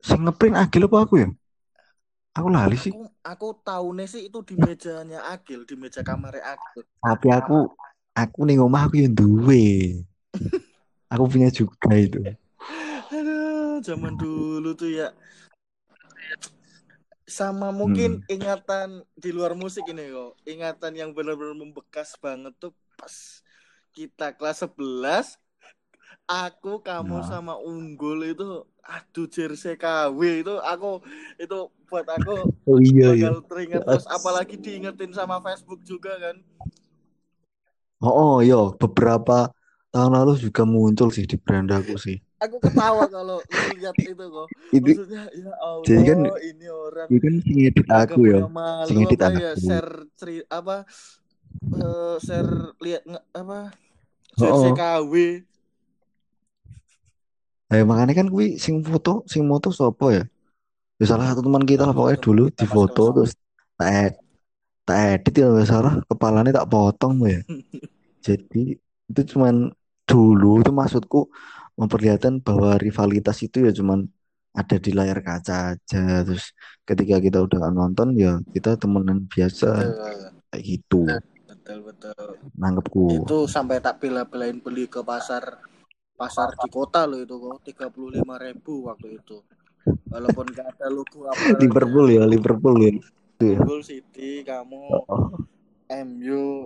Sing 0.08 0.20
ngeprint 0.26 0.56
Akil 0.64 0.84
apa 0.88 0.98
aku 1.06 1.14
ya? 1.24 1.28
Aku 2.38 2.48
lali 2.56 2.78
sih. 2.80 2.94
aku 2.94 3.10
aku 3.24 3.48
tahu 3.66 3.88
sih 4.08 4.22
itu 4.28 4.40
di 4.50 4.56
mejanya 4.58 5.20
Agil 5.34 5.60
di 5.70 5.76
meja 5.82 6.02
kamarnya 6.08 6.44
Agil 6.58 6.84
Tapi 7.04 7.28
aku 7.32 7.58
aku 8.22 8.40
ning 8.48 8.60
omah 8.66 8.88
aku 8.88 8.96
yang 9.04 9.14
duwe. 9.16 9.64
Aku 11.14 11.26
punya 11.26 11.50
juga 11.50 11.90
itu. 11.98 12.22
aduh 13.10 13.82
zaman 13.82 14.14
dulu 14.22 14.78
tuh 14.78 14.90
ya 14.94 15.10
sama 17.30 17.70
mungkin 17.70 18.18
Hmm. 18.18 18.26
ingatan 18.26 19.06
di 19.14 19.30
luar 19.30 19.54
musik 19.54 19.86
ini 19.94 20.10
kok 20.10 20.34
ingatan 20.50 20.94
yang 20.98 21.10
benar-benar 21.14 21.54
membekas 21.54 22.18
banget 22.18 22.54
tuh 22.58 22.74
pas 22.98 23.46
kita 24.00 24.28
kelas 24.38 24.58
11 24.64 25.26
aku 26.30 26.72
kamu 26.90 27.18
Nah. 27.18 27.30
sama 27.32 27.54
Unggul 27.72 28.20
itu 28.34 28.48
aduh 28.96 29.28
jersey 29.36 29.76
KW 29.84 30.20
itu 30.42 30.54
aku 30.72 30.88
itu 31.44 31.58
buat 31.90 32.08
aku 32.18 32.32
Oh 32.68 32.80
iya 32.80 33.08
iya. 33.12 33.30
teringat 33.50 33.84
terus 33.90 34.06
apalagi 34.10 34.56
diingetin 34.66 35.12
sama 35.20 35.38
Facebook 35.46 35.82
juga 35.92 36.12
kan 36.24 36.38
Oh, 38.06 38.14
oh 38.24 38.36
iya, 38.46 38.56
beberapa 38.82 39.34
tahun 39.92 40.12
lalu 40.18 40.32
juga 40.46 40.62
muncul 40.74 41.08
sih 41.16 41.26
di 41.32 41.36
brand 41.46 41.70
aku 41.78 41.94
sih. 42.06 42.16
aku 42.44 42.58
ketawa 42.64 43.06
kalau 43.12 43.40
lihat 43.68 43.96
itu 44.04 44.24
kok 44.36 44.50
Itu 44.78 44.92
maksudnya 44.92 45.28
ya 45.36 45.52
Allah 45.60 46.00
Jadi 46.00 46.02
kan- 46.10 46.26
ini 46.50 46.68
orang 46.72 47.12
itu 47.12 47.18
kan 47.26 47.34
sing 47.46 47.58
edit 47.68 47.88
Agak 47.90 48.18
aku 48.18 48.20
ya. 48.34 48.40
punya 48.40 48.46
malu 48.48 48.94
Sing 48.94 48.98
edit 49.06 49.20
apa 49.20 49.34
ya 49.34 49.58
aku. 49.58 49.60
share 49.60 50.06
ceri 50.18 50.46
apa 50.48 50.86
eh, 51.84 52.16
share 52.26 52.52
lihat 52.84 53.04
apa 53.36 53.74
Oh, 54.40 54.48
jersey 54.48 54.72
oh. 54.72 54.76
KW 54.76 55.14
Eh 57.70 57.86
makanya 57.86 58.18
kan 58.18 58.28
kuwi 58.34 58.58
sing 58.58 58.82
foto, 58.82 59.22
sing 59.30 59.46
moto 59.46 59.70
sopo 59.70 60.10
ya? 60.10 60.26
Ya 60.98 61.06
salah 61.06 61.30
satu 61.30 61.46
teman 61.46 61.64
kita 61.70 61.86
lah 61.86 61.94
pokoknya 61.94 62.18
dulu 62.18 62.44
di 62.50 62.66
foto 62.66 63.04
terus 63.14 63.32
tak 63.78 64.18
tak 64.90 65.22
edit 65.22 65.34
ya 65.38 65.46
nggak 65.54 65.70
salah 65.70 65.94
kepalanya 66.10 66.50
tak 66.50 66.68
potong 66.68 67.22
ya. 67.30 67.46
Jadi 68.26 68.74
itu 69.06 69.22
cuman 69.32 69.70
dulu 70.10 70.66
itu 70.66 70.72
maksudku 70.74 71.30
memperlihatkan 71.78 72.42
bahwa 72.42 72.82
rivalitas 72.82 73.38
itu 73.46 73.70
ya 73.70 73.72
cuman 73.72 74.10
ada 74.58 74.76
di 74.82 74.90
layar 74.90 75.22
kaca 75.22 75.78
aja. 75.78 76.26
Terus 76.26 76.50
ketika 76.90 77.22
kita 77.22 77.38
udah 77.46 77.70
nonton 77.70 78.18
ya 78.18 78.42
kita 78.50 78.82
temenan 78.82 79.30
biasa 79.30 79.70
betul 79.78 80.40
kayak 80.50 80.64
gitu. 80.66 81.02
Betul 81.70 81.86
betul 81.86 82.30
Nanggepku. 82.58 83.02
itu 83.22 83.38
sampai 83.46 83.78
tak 83.78 84.02
bela-belain 84.02 84.58
beli 84.58 84.90
ke 84.90 85.06
pasar 85.06 85.62
pasar 86.18 86.58
di 86.58 86.66
kota 86.74 87.06
loh 87.06 87.22
itu 87.22 87.38
kok 87.38 87.62
tiga 87.62 87.86
puluh 87.94 88.10
lima 88.18 88.42
ribu 88.42 88.90
waktu 88.90 89.22
itu 89.22 89.38
walaupun 90.10 90.50
gak 90.50 90.74
ada 90.74 90.90
logo 90.90 91.30
apa 91.30 91.38
Liverpool 91.62 92.10
ya, 92.10 92.26
Liverpool 92.26 92.76
ya. 92.82 92.92
Liverpool 93.38 93.82
City 93.86 94.42
kamu 94.42 94.82
Oh, 95.06 95.38
MU 95.94 96.66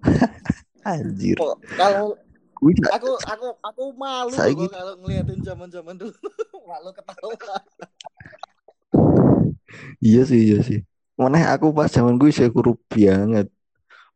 anjir. 0.88 1.36
kok 1.36 1.60
kalau 1.76 2.16
aku 2.88 3.10
aku 3.28 3.48
aku 3.60 3.84
malu 3.92 4.32
Saiki- 4.40 4.72
kalau 4.72 4.96
ngeliatin 5.04 5.44
zaman-zaman 5.44 6.00
dulu 6.00 6.16
malu 6.70 6.96
ketawa 6.96 7.36
Iya 10.00 10.24
sih, 10.24 10.40
iya 10.48 10.58
sih. 10.64 10.80
Mana 11.20 11.52
aku 11.52 11.76
pas 11.76 11.92
zaman 11.92 12.16
gue 12.16 12.32
saya 12.32 12.48
kurus 12.48 12.80
banget. 12.88 13.52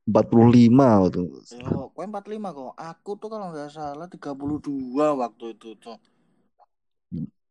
45 0.09 0.73
waktu. 0.73 1.21
Yo, 1.61 1.93
kowe 1.93 2.05
45 2.05 2.57
kok. 2.57 2.73
Aku 2.81 3.11
tuh 3.21 3.29
kalau 3.29 3.53
nggak 3.53 3.69
salah 3.69 4.09
32 4.09 4.41
waktu 4.97 5.45
itu 5.53 5.77
tuh. 5.77 6.01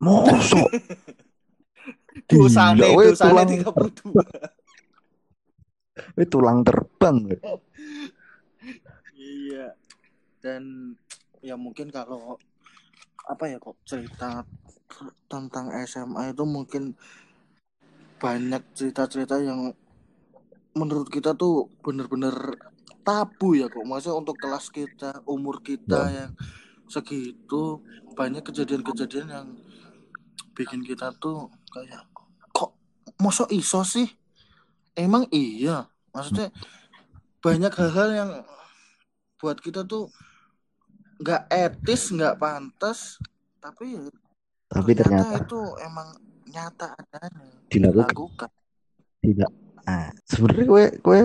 Mosok. 0.02 0.70
Dosane, 2.30 2.94
dosane 2.94 3.58
tulang, 3.58 3.74
32. 3.74 4.14
weh, 6.18 6.28
tulang 6.30 6.62
terbang. 6.62 7.18
Iya. 9.18 9.74
Dan 10.42 10.94
ya 11.42 11.58
mungkin 11.58 11.90
kalau 11.90 12.38
apa 13.26 13.50
ya 13.50 13.58
kok 13.58 13.78
cerita 13.86 14.46
tentang 15.26 15.74
SMA 15.90 16.38
itu 16.38 16.46
mungkin 16.46 16.94
banyak 18.24 18.64
cerita-cerita 18.72 19.36
yang 19.44 19.76
menurut 20.80 21.12
kita 21.12 21.36
tuh 21.36 21.68
bener-bener 21.84 22.56
tabu 23.04 23.60
ya 23.60 23.68
kok. 23.68 23.84
Maksudnya 23.84 24.16
untuk 24.16 24.40
kelas 24.40 24.72
kita, 24.72 25.28
umur 25.28 25.60
kita 25.60 26.08
yang 26.08 26.32
segitu 26.88 27.84
banyak 28.16 28.40
kejadian-kejadian 28.48 29.28
yang 29.28 29.48
bikin 30.56 30.88
kita 30.88 31.12
tuh 31.20 31.52
kayak 31.68 32.08
kok 32.56 32.72
mosok 33.20 33.52
iso 33.52 33.84
sih? 33.84 34.08
Emang 34.96 35.28
iya. 35.36 35.92
Maksudnya 36.16 36.56
banyak 37.44 37.74
hal-hal 37.76 38.10
yang 38.16 38.32
buat 39.36 39.60
kita 39.60 39.84
tuh 39.84 40.08
nggak 41.20 41.52
etis, 41.52 42.16
nggak 42.16 42.40
pantas, 42.40 43.20
tapi 43.60 44.00
ya 44.00 44.08
Tapi 44.72 44.92
ternyata 44.96 45.44
itu 45.44 45.60
emang 45.84 46.33
nyata 46.54 46.94
adanya 46.94 47.50
dilakukan 47.74 48.14
dilakukan. 48.14 48.50
tidak. 49.26 49.52
Nah, 49.84 50.08
sebenarnya 50.30 50.66
kue 50.70 50.86
kue 51.02 51.22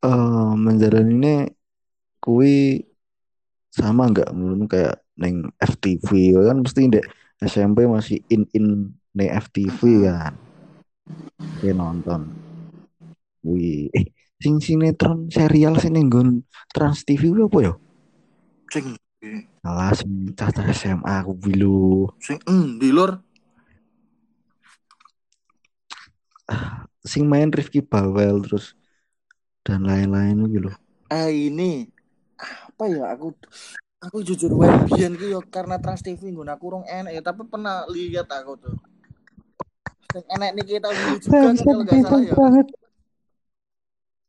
eh 0.00 0.52
menjalani 0.58 1.12
ini 1.14 1.34
kue 2.18 2.82
sama 3.70 4.10
nggak 4.10 4.34
menurutmu 4.34 4.66
kayak 4.66 4.98
neng 5.14 5.54
FTV 5.62 6.34
kan 6.50 6.58
mesti 6.66 6.90
ndek 6.90 7.06
SMP 7.40 7.86
masih 7.86 8.18
in 8.28 8.44
in 8.52 8.90
neng 9.14 9.30
FTV 9.30 10.10
kan. 10.10 10.34
Kayak 11.62 11.76
nonton. 11.78 12.34
Wih, 13.46 13.88
eh, 13.94 14.10
sing 14.36 14.60
sinetron 14.60 15.30
serial 15.32 15.78
sing 15.80 15.96
ning 15.96 16.10
nggon 16.10 16.44
Trans 16.74 17.06
TV 17.06 17.32
apa 17.32 17.58
ya? 17.62 17.72
Sing 18.68 18.98
Alah, 19.60 19.92
sing 19.92 20.32
SMA 20.72 21.14
aku 21.20 21.36
bilu. 21.36 22.08
sing 22.16 22.40
di 22.80 22.88
luar 22.88 23.20
Sing 27.00 27.24
main 27.24 27.48
Rifki 27.48 27.80
Bawel 27.80 28.44
terus 28.44 28.76
dan 29.64 29.84
lain-lain 29.84 30.36
gitu 30.50 30.68
loh. 30.68 30.76
eh 31.10 31.50
ini 31.50 31.88
apa 32.40 32.84
ya 32.88 33.12
aku 33.12 33.34
aku 34.00 34.24
jujur 34.24 34.52
wae 34.56 34.72
biyen 34.88 35.12
ki 35.16 35.32
yo 35.34 35.40
karena 35.44 35.76
Trans 35.76 36.00
TV 36.00 36.32
nggon 36.32 36.48
aku 36.48 36.64
urung 36.72 36.86
enak 36.88 37.12
ya 37.12 37.20
tapi 37.20 37.44
pernah 37.44 37.84
lihat 37.88 38.28
aku 38.32 38.56
tuh 38.56 38.74
sing 40.10 40.24
enak 40.26 40.56
nih 40.56 40.64
kita 40.78 40.88
juga 40.90 41.28
kan 41.30 41.54
kalau 41.60 41.82
nggak 41.84 41.98
salah 42.02 42.20
ya 42.24 42.34
banget. 42.34 42.66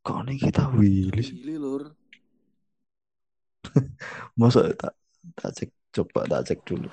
Kok 0.02 0.20
nih 0.26 0.38
kita 0.42 0.64
Willy? 0.74 1.24
Gili 1.24 1.56
lur 1.62 1.84
Masa 4.40 4.74
tak 4.76 4.94
tak 5.38 5.52
cek 5.56 5.70
coba 5.94 6.26
tak 6.28 6.42
cek 6.50 6.60
dulu. 6.66 6.90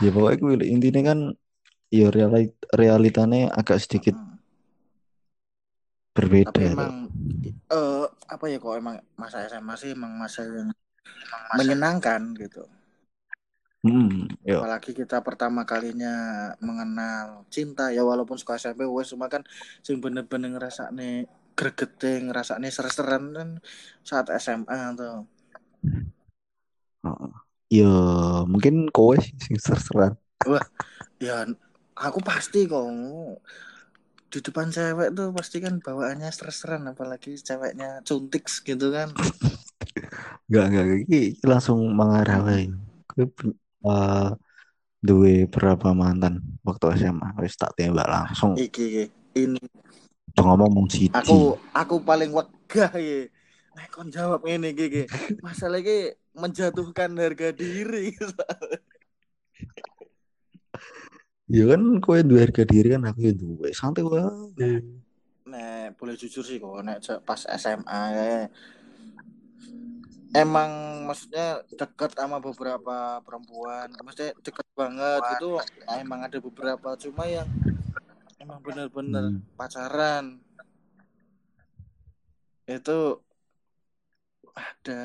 Ya 0.00 0.08
pokoknya 0.10 0.36
gue 0.40 0.52
intinya 0.66 1.12
kan 1.12 1.18
ya 1.90 2.06
realit 2.08 2.54
realitanya 2.70 3.50
agak 3.52 3.82
sedikit 3.82 4.14
Hmm. 4.14 4.38
berbeda. 6.14 6.50
tapi 6.54 6.62
tuh. 6.62 6.70
emang 6.74 6.94
eh 7.70 8.04
apa 8.26 8.44
ya 8.50 8.58
kok 8.58 8.74
emang 8.78 8.96
masa 9.14 9.46
SMA 9.46 9.74
sih 9.74 9.90
emang 9.94 10.12
masa 10.18 10.42
yang 10.46 10.70
menyenangkan 11.54 12.34
gitu 12.38 12.62
Hmm, 13.80 14.28
yo. 14.44 14.60
apalagi 14.60 14.92
kita 14.92 15.24
pertama 15.24 15.64
kalinya 15.64 16.12
mengenal 16.60 17.48
cinta 17.48 17.88
ya 17.88 18.04
walaupun 18.04 18.36
suka 18.36 18.60
SMP 18.60 18.84
wes 18.84 19.08
cuma 19.08 19.24
kan 19.32 19.40
sing 19.80 20.04
bener-bener 20.04 20.52
ngerasane 20.52 21.24
gregete 21.56 22.20
ngerasane 22.28 22.68
seres-seran 22.68 23.32
kan 23.32 23.48
saat 24.04 24.28
SMA 24.36 24.92
tuh 25.00 25.24
Heeh. 27.00 27.32
Ya, 27.70 27.88
mungkin 28.44 28.92
kowe 28.92 29.16
sih 29.16 29.32
sing 29.40 29.56
ser-seran. 29.56 30.18
ya 31.16 31.48
aku 32.00 32.18
pasti 32.24 32.64
kok 32.64 32.88
di 34.30 34.38
depan 34.40 34.70
cewek 34.70 35.10
tuh 35.12 35.34
pasti 35.34 35.58
kan 35.58 35.82
bawaannya 35.82 36.30
seres-seran 36.30 36.86
apalagi 36.86 37.34
ceweknya 37.36 38.00
cuntik 38.06 38.46
gitu 38.46 38.88
kan 38.90 39.10
Enggak, 40.46 40.64
enggak, 40.70 40.84
iki 41.06 41.20
iki 41.34 41.44
langsung 41.46 41.78
mengarah 41.94 42.42
wae. 42.42 42.70
Kowe 43.06 43.24
eh 43.86 44.30
duwe 45.00 45.46
berapa 45.46 45.94
mantan 45.94 46.42
waktu 46.62 46.98
SMA? 47.00 47.38
Wis 47.38 47.54
tak 47.54 47.74
tembak 47.78 48.06
langsung. 48.06 48.54
iki 48.54 48.82
iki. 48.82 49.04
ini 49.30 49.62
Udah 50.34 50.42
ngomong 50.42 50.70
mung 50.70 50.88
siji. 50.90 51.10
aku 51.10 51.54
aku 51.70 52.02
paling 52.02 52.30
wegah 52.30 52.90
ya 52.98 53.30
Nek 53.74 53.88
kon 53.94 54.10
jawab 54.10 54.42
ini 54.46 54.74
gigi 54.74 55.06
masalah 55.38 55.78
iki 55.78 56.18
menjatuhkan 56.34 57.14
harga 57.14 57.54
diri 57.54 58.10
Ya 61.50 61.64
kan 61.66 61.82
kowe 61.98 62.22
duwe 62.22 62.46
harga 62.46 62.62
diri 62.62 62.94
kan 62.94 63.02
aku 63.10 63.26
ya 63.26 63.34
duwe. 63.34 63.74
Santai 63.74 64.06
wae. 64.06 64.86
Nek 65.50 65.98
boleh 65.98 66.14
jujur 66.14 66.46
sih 66.46 66.62
kok 66.62 66.78
nek 66.86 67.02
pas 67.26 67.42
SMA 67.58 68.00
ya, 68.14 68.46
emang 70.34 71.02
maksudnya 71.10 71.62
deket 71.74 72.14
sama 72.14 72.38
beberapa 72.38 73.18
perempuan 73.26 73.90
maksudnya 74.02 74.30
deket 74.38 74.66
banget 74.78 75.20
gitu 75.36 75.58
nah, 75.58 75.98
emang 75.98 76.22
ada 76.22 76.38
beberapa 76.38 76.94
cuma 76.94 77.26
yang 77.26 77.48
emang 78.38 78.62
bener-bener 78.62 79.34
Hmm. 79.34 79.42
pacaran 79.58 80.38
itu 82.70 83.18
ada 84.54 85.02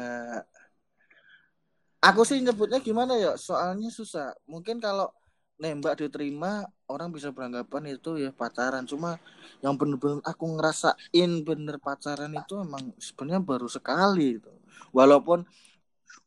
aku 2.05 2.21
sih 2.21 2.37
nyebutnya 2.37 2.77
gimana 2.77 3.17
ya 3.17 3.33
soalnya 3.33 3.89
susah 3.89 4.37
mungkin 4.45 4.77
kalau 4.77 5.09
nembak 5.55 6.03
diterima 6.03 6.67
orang 6.91 7.09
bisa 7.15 7.31
beranggapan 7.31 7.95
itu 7.95 8.19
ya 8.19 8.31
pacaran. 8.35 8.83
Cuma 8.83 9.17
yang 9.63 9.79
bener-bener 9.79 10.19
aku 10.27 10.45
ngerasain 10.59 11.31
bener 11.47 11.79
pacaran 11.79 12.31
itu 12.35 12.59
emang 12.59 12.91
sebenarnya 12.99 13.41
baru 13.41 13.67
sekali 13.71 14.39
gitu. 14.39 14.51
Walaupun 14.91 15.47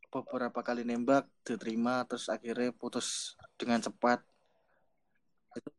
beberapa 0.08 0.64
kali 0.64 0.88
nembak 0.88 1.28
diterima 1.44 2.04
terus 2.08 2.32
akhirnya 2.32 2.72
putus 2.72 3.36
dengan 3.60 3.84
cepat. 3.84 4.24
Itu 5.56 5.70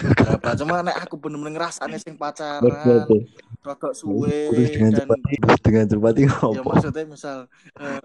berapa 0.00 0.56
cuma 0.56 0.80
nek 0.80 0.96
aku 1.04 1.20
bener-bener 1.20 1.60
ngerasain 1.60 2.00
sing 2.00 2.16
pacaran 2.16 3.04
rodok 3.60 3.92
suwe 3.92 4.48
Putus 4.48 4.68
dengan 4.72 4.90
dan 4.96 5.00
cepat. 5.04 5.18
Putus 5.20 5.60
dengan 5.60 5.84
cepat 5.90 6.14
itu 6.16 6.24
ya 6.24 6.32
apa? 6.40 6.62
maksudnya 6.64 7.04
misal 7.04 7.38
eh, 7.76 8.00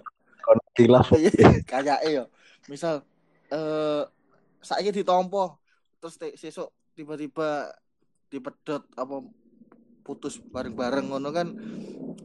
kayak 1.72 2.00
yo 2.12 2.24
misal 2.68 3.06
eh 3.54 4.04
saya 4.66 4.90
ditompo 4.90 5.62
terus 6.02 6.18
te- 6.18 6.34
sesuk 6.34 6.74
tiba-tiba 6.98 7.70
dipedot 8.34 8.82
apa 8.98 9.22
putus 10.02 10.42
bareng-bareng 10.42 11.14
ngono 11.14 11.30
kan 11.30 11.54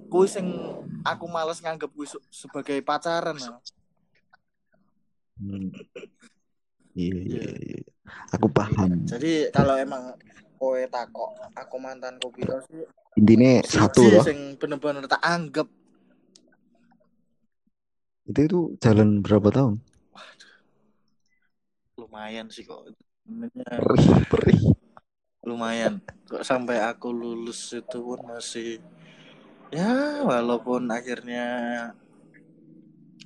kuwi 0.09 0.27
sing 0.27 0.47
aku 1.05 1.29
males 1.29 1.61
nganggep 1.61 1.93
kuwi 1.93 2.09
se- 2.09 2.25
sebagai 2.33 2.81
pacaran 2.81 3.37
nah. 3.37 3.61
Hmm. 5.41 5.73
Iya, 6.93 7.17
iya, 7.17 7.45
iya. 7.65 7.81
Aku 8.37 8.51
paham. 8.53 9.07
jadi 9.09 9.49
kalau 9.55 9.79
emang 9.79 10.13
kowe 10.61 10.77
takok 10.93 11.33
aku 11.57 11.77
mantanku 11.81 12.29
piro 12.35 12.61
sih 12.69 12.85
Intinya 13.17 13.65
satu 13.65 14.03
loh. 14.07 14.25
sing 14.25 14.57
bener-bener 14.61 15.05
tak 15.09 15.23
anggap 15.25 15.69
Itu 18.31 18.41
itu 18.47 18.61
jalan 18.79 19.25
berapa 19.27 19.51
tahun? 19.51 19.83
Lumayan 22.11 22.51
sih 22.51 22.67
kok. 22.67 22.91
Perih, 23.23 24.27
perih. 24.27 24.59
lumayan. 25.47 26.03
Kok 26.27 26.43
sampai 26.43 26.83
aku 26.83 27.15
lulus 27.15 27.71
itu 27.71 28.03
pun 28.03 28.19
masih 28.27 28.83
ya 29.71 30.27
walaupun 30.27 30.91
akhirnya 30.91 31.47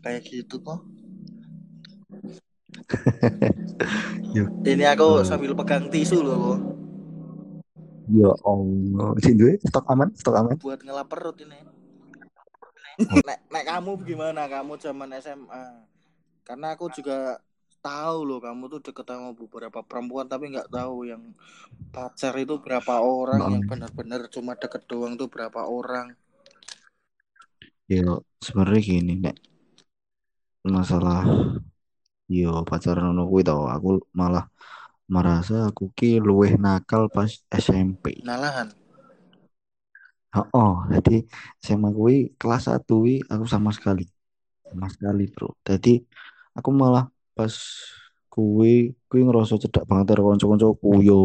kayak 0.04 0.20
gitu 0.28 0.60
kok. 0.60 0.84
Ini 4.68 4.84
aku 4.92 5.24
sambil 5.24 5.56
pegang 5.56 5.88
tisu 5.88 6.20
loh 6.20 6.36
kok. 6.36 6.60
Ya 8.12 8.36
Allah. 8.44 9.16
Sini 9.24 9.56
stok 9.64 9.88
aman, 9.88 10.12
stok 10.12 10.36
aman. 10.36 10.60
buat 10.60 10.84
ngelap 10.84 11.08
perut 11.08 11.40
ini. 11.40 11.56
Nek, 13.00 13.48
nek 13.48 13.64
kamu 13.64 13.96
gimana? 14.04 14.44
Kamu 14.44 14.76
zaman 14.76 15.08
SMA 15.24 15.88
karena 16.44 16.76
aku 16.76 16.92
juga 16.92 17.40
tahu 17.84 18.18
loh 18.28 18.38
kamu 18.46 18.64
tuh 18.72 18.80
deket 18.86 19.06
sama 19.12 19.30
beberapa 19.36 19.80
perempuan 19.90 20.26
tapi 20.32 20.44
nggak 20.52 20.72
tahu 20.72 20.96
yang 21.12 21.22
pacar 21.94 22.34
itu 22.44 22.54
berapa 22.64 22.94
orang 23.04 23.40
yang 23.54 23.64
benar-benar 23.70 24.20
cuma 24.34 24.52
deket 24.62 24.82
doang 24.90 25.14
tuh 25.20 25.28
berapa 25.34 25.60
orang 25.78 26.06
Ya 27.84 28.00
sebenarnya 28.40 28.80
gini, 28.80 29.12
Nek. 29.20 29.36
Masalah 30.64 31.20
yo 32.32 32.64
pacaran 32.64 33.12
ono 33.12 33.22
kuwi 33.28 33.44
tau. 33.44 33.68
Aku 33.68 34.00
malah 34.16 34.48
merasa 35.04 35.68
aku 35.68 35.92
ki 35.92 36.16
luwih 36.24 36.56
nakal 36.56 37.12
pas 37.12 37.28
SMP. 37.52 38.24
nalahan 38.24 38.72
Oh, 40.34 40.82
jadi 40.90 41.22
SMA 41.62 41.94
kuwi 41.94 42.34
kelas 42.40 42.66
1 42.66 42.98
kuwi 42.98 43.22
aku 43.32 43.44
sama 43.46 43.70
sekali. 43.76 44.02
Sama 44.66 44.88
sekali, 44.90 45.30
Bro. 45.30 45.54
Jadi 45.62 46.02
aku 46.58 46.70
malah 46.74 47.13
pas 47.34 47.52
kuwi 48.30 48.94
kuwi 49.06 49.20
ngerasa 49.26 49.58
cedak 49.58 49.86
banget 49.86 50.14
karo 50.14 50.34
kanca-kancaku 50.34 50.90
yo 51.02 51.20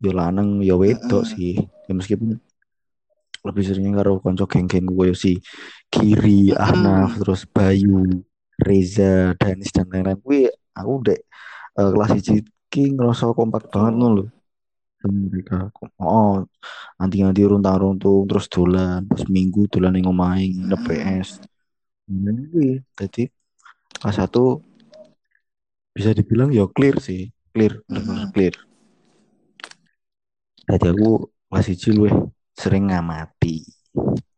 yo 0.00 0.10
lanang 0.12 0.60
yo 0.64 0.80
wedok 0.80 1.24
sih. 1.24 1.56
Ya 1.88 1.92
meskipun 1.92 2.36
lebih 3.46 3.62
seringnya 3.64 4.02
karo 4.02 4.18
kanca 4.20 4.44
geng-geng 4.44 4.88
gue 4.88 5.14
si 5.14 5.38
Kiri. 5.88 6.52
Ahnaf, 6.52 7.16
terus 7.22 7.48
Bayu, 7.48 8.04
Reza, 8.60 9.32
Danis 9.38 9.72
dan 9.72 9.88
lain-lain. 9.88 10.18
Kuwi 10.20 10.50
aku 10.74 10.92
dek 11.06 11.20
eh, 11.78 11.90
kelas 11.94 12.10
1 12.12 12.44
ki 12.68 12.82
ngerasa 12.92 13.32
kompak 13.32 13.72
banget 13.72 13.94
ngono 13.96 14.14
lho. 14.20 14.24
Mereka. 15.08 15.70
Oh, 16.02 16.42
nanti-nanti 16.98 17.46
runtang-runtung 17.46 18.26
terus 18.26 18.50
dolan 18.50 19.06
pas 19.06 19.22
minggu 19.30 19.70
dolan 19.70 19.94
ning 19.94 20.10
omahe 20.10 20.50
nginep 20.50 20.80
Mm-mm. 20.82 20.90
PS. 20.90 21.28
Nah. 22.10 22.82
Jadi 22.98 23.30
kelas 24.02 24.18
1 24.18 24.67
bisa 25.98 26.14
dibilang 26.14 26.54
ya 26.54 26.62
clear 26.70 27.02
sih, 27.02 27.26
clear, 27.50 27.82
bener-bener 27.90 28.22
Mm-mm. 28.22 28.30
clear. 28.30 28.54
Jadi 30.70 30.86
aku 30.94 31.26
1 31.50 31.90
luwih 31.90 32.14
sering 32.54 32.94
ngamati. 32.94 33.66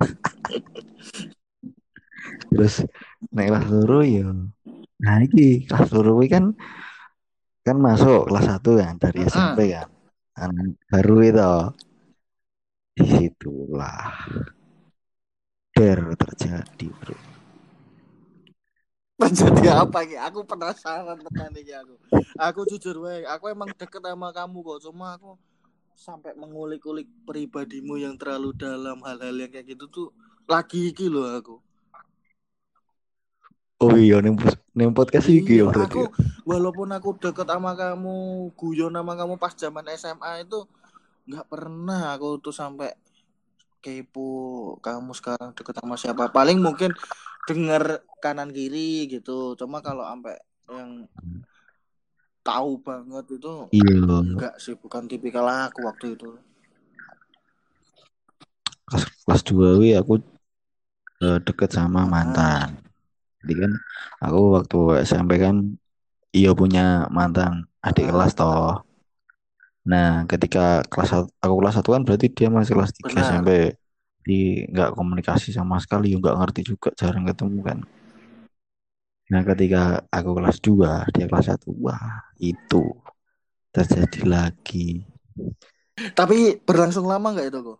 Terus 2.48 2.88
naik 3.28 3.52
kelas 3.52 3.68
loro 3.68 4.00
ya. 4.00 4.32
Nah, 5.04 5.20
iki 5.20 5.68
kelas 5.68 5.92
loro 5.92 6.16
kan 6.32 6.56
kan 7.60 7.76
masuk 7.76 8.32
kelas 8.32 8.56
1 8.56 8.80
kan 8.80 8.96
dari 8.96 9.20
Mm-mm. 9.20 9.28
SMP 9.28 9.76
kan. 9.76 9.92
Anak 10.40 10.80
baru 10.88 11.16
itu. 11.20 11.52
Di 12.96 13.04
situlah 13.04 14.16
der 15.76 16.16
terjadi, 16.16 16.88
Bro. 16.88 17.29
Terjadi 19.20 19.84
apa 19.84 19.98
ki 20.08 20.16
aku 20.16 20.40
penasaran 20.48 21.20
tenan 21.20 21.52
iki 21.52 21.76
aku. 21.76 21.94
Aku 22.40 22.60
jujur 22.64 23.04
wae 23.04 23.28
aku 23.28 23.52
emang 23.52 23.68
deket 23.76 24.00
sama 24.00 24.32
kamu 24.32 24.64
kok. 24.64 24.78
Cuma 24.88 25.20
aku 25.20 25.36
sampai 25.92 26.32
mengulik-ulik 26.32 27.04
pribadimu 27.28 28.00
yang 28.00 28.16
terlalu 28.16 28.56
dalam 28.56 29.04
hal-hal 29.04 29.36
yang 29.36 29.52
kayak 29.52 29.76
gitu 29.76 29.84
tuh 29.92 30.08
lagi 30.48 30.88
iki 30.90 31.12
loh 31.12 31.28
aku. 31.28 31.60
Oh 33.80 33.96
iya 33.96 34.20
ning 34.20 34.36
pos- 34.36 34.60
ning 34.76 34.92
podcast 34.92 35.28
iki 35.28 35.60
ya 35.60 35.68
berarti. 35.68 36.00
aku 36.00 36.02
walaupun 36.44 36.88
aku 36.92 37.16
deket 37.16 37.48
sama 37.48 37.72
kamu 37.72 38.48
guyon 38.52 38.92
sama 38.92 39.12
kamu 39.16 39.40
pas 39.40 39.56
zaman 39.56 39.84
SMA 39.96 40.44
itu 40.44 40.68
nggak 41.24 41.48
pernah 41.48 42.12
aku 42.12 42.36
tuh 42.44 42.52
sampai 42.52 42.92
kepo 43.80 44.28
kamu 44.84 45.12
sekarang 45.16 45.50
deket 45.56 45.74
sama 45.80 45.96
siapa 45.96 46.28
paling 46.28 46.60
mungkin 46.60 46.92
dengar 47.48 48.04
kanan 48.20 48.52
kiri 48.52 49.08
gitu 49.08 49.56
cuma 49.56 49.80
kalau 49.80 50.04
sampai 50.04 50.36
yang 50.68 51.08
tahu 52.40 52.80
banget 52.80 53.24
itu 53.36 53.52
Iya, 53.72 53.92
enggak 54.20 54.54
sih 54.60 54.74
bukan 54.76 55.04
tipikal 55.08 55.44
aku 55.48 55.84
waktu 55.84 56.16
itu 56.16 56.30
kelas 58.90 59.04
kelas 59.24 59.42
2 59.46 59.78
wi 59.78 59.94
aku 59.94 60.18
eh, 61.22 61.38
deket 61.46 61.70
sama 61.70 62.08
mantan. 62.10 62.80
Jadi 63.40 63.54
kan 63.56 63.72
aku 64.20 64.40
waktu 64.58 64.78
SMP 65.06 65.38
kan 65.38 65.78
iya 66.34 66.50
punya 66.52 67.06
mantan 67.08 67.70
adik 67.86 68.08
Ah. 68.08 68.12
kelas 68.12 68.32
toh. 68.34 68.82
Nah, 69.80 70.28
ketika 70.28 70.84
kelas 70.84 71.08
satu, 71.08 71.28
aku 71.40 71.54
kelas 71.64 71.74
satu 71.80 71.88
kan 71.96 72.02
berarti 72.04 72.26
dia 72.28 72.52
masih 72.52 72.76
kelas 72.76 72.92
3 72.92 73.08
Benar. 73.16 73.24
SMP. 73.24 73.50
Di 74.20 74.68
nggak 74.68 74.92
komunikasi 74.92 75.48
sama 75.48 75.80
sekali, 75.80 76.12
nggak 76.12 76.36
ngerti 76.36 76.60
juga, 76.76 76.92
jarang 76.92 77.24
ketemu 77.24 77.58
kan. 77.64 77.78
Nah, 79.30 79.42
ketika 79.46 80.04
aku 80.12 80.30
kelas 80.36 80.58
2, 80.60 81.08
dia 81.14 81.24
kelas 81.24 81.46
1, 81.48 81.72
wah, 81.80 82.20
itu 82.36 82.92
terjadi 83.72 84.20
lagi. 84.28 85.06
Tapi 86.12 86.60
berlangsung 86.60 87.08
lama 87.08 87.32
nggak 87.32 87.48
itu 87.48 87.60
kok? 87.64 87.78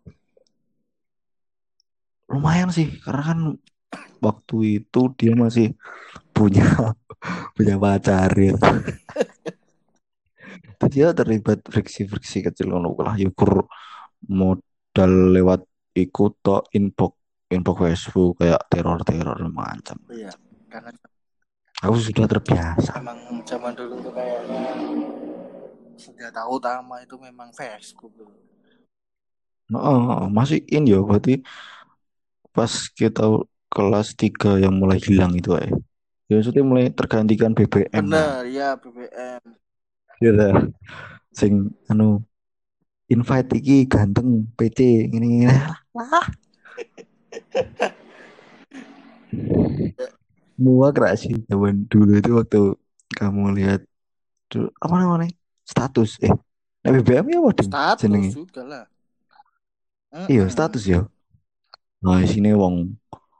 Lumayan 2.30 2.70
sih, 2.70 2.88
karena 3.02 3.22
kan 3.34 3.38
waktu 4.22 4.80
itu 4.80 5.00
dia 5.18 5.32
masih 5.34 5.74
punya 6.30 6.64
punya 7.58 7.76
pacar 7.76 8.30
ya. 8.38 8.54
Itu 10.80 10.86
dia 10.88 11.12
terlibat 11.12 11.60
friksi-friksi 11.68 12.40
kecil 12.40 12.72
ngono 12.72 12.96
lah 12.96 13.12
yukur 13.20 13.68
modal 14.32 15.12
lewat 15.36 15.60
ikut 15.92 16.40
tok 16.40 16.72
inbox 16.72 17.20
inbox 17.52 17.76
Facebook 17.84 18.40
kayak 18.40 18.64
teror-teror 18.72 19.36
macam. 19.52 20.00
Iya, 20.08 20.32
karena 20.72 20.88
Aku 21.84 21.96
sudah 22.00 22.28
terbiasa. 22.28 22.96
emang 22.96 23.44
zaman 23.44 23.72
dulu 23.76 24.00
tuh 24.04 24.12
kayaknya 24.12 24.72
senjata 26.00 26.44
utama 26.48 27.04
itu 27.04 27.16
memang 27.20 27.52
Facebook. 27.52 28.12
Nah, 29.68 30.28
masih 30.32 30.64
in 30.68 30.88
ya 30.88 31.00
berarti 31.04 31.44
pas 32.56 32.68
kita 32.92 33.44
kelas 33.68 34.16
3 34.16 34.60
yang 34.60 34.76
mulai 34.76 34.96
hilang 35.00 35.36
itu 35.36 35.56
eh. 35.60 35.72
Ya 36.28 36.40
maksudnya 36.40 36.64
mulai 36.64 36.88
tergantikan 36.92 37.52
BBM 37.52 38.12
lah. 38.12 38.44
Bener, 38.44 38.52
ya 38.52 38.68
BBM. 38.76 39.42
Ya 40.20 40.30
dah. 40.36 40.52
Sing 41.32 41.72
anu 41.88 42.20
invite 43.08 43.56
iki 43.56 43.88
ganteng 43.88 44.46
PC 44.54 45.08
ini 45.08 45.48
lah. 45.48 45.80
Muak 50.60 51.00
gak 51.00 51.16
sih 51.16 51.32
zaman 51.48 51.88
dulu 51.88 52.20
itu 52.20 52.30
waktu 52.36 52.76
kamu 53.16 53.56
lihat 53.56 53.80
dulu, 54.52 54.68
apa 54.76 54.94
namanya 55.00 55.32
status 55.64 56.20
eh 56.20 56.34
nah 56.84 56.90
BBM 56.92 57.26
ya 57.32 57.40
Dim? 57.56 57.70
Status 57.72 58.24
juga 58.36 58.62
lah. 58.68 58.84
Iya 60.28 60.44
status 60.52 60.84
ya. 60.84 61.08
Nah 62.04 62.20
sini 62.28 62.52
wong 62.52 62.92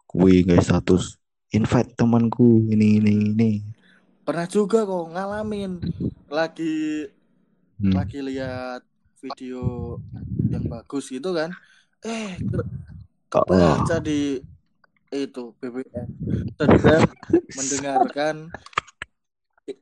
kuwi 0.09 0.49
guys 0.49 0.73
status 0.73 1.21
invite 1.53 1.93
temanku 1.93 2.65
ini 2.73 3.03
ini 3.03 3.13
ini. 3.37 3.51
Pernah 4.31 4.47
juga 4.47 4.87
kok 4.87 5.11
ngalamin 5.11 5.83
lagi 6.31 7.11
Hmm. 7.83 7.99
lagi 7.99 8.23
lihat 8.23 8.87
video 9.19 9.99
yang 10.55 10.71
bagus 10.71 11.11
gitu 11.11 11.35
kan. 11.35 11.51
Eh, 12.07 12.39
Oh, 13.35 13.43
kebaca 13.43 13.99
di 13.99 14.39
itu 15.11 15.45
BBM 15.59 16.07
sedang 16.55 17.11
mendengarkan 17.59 18.47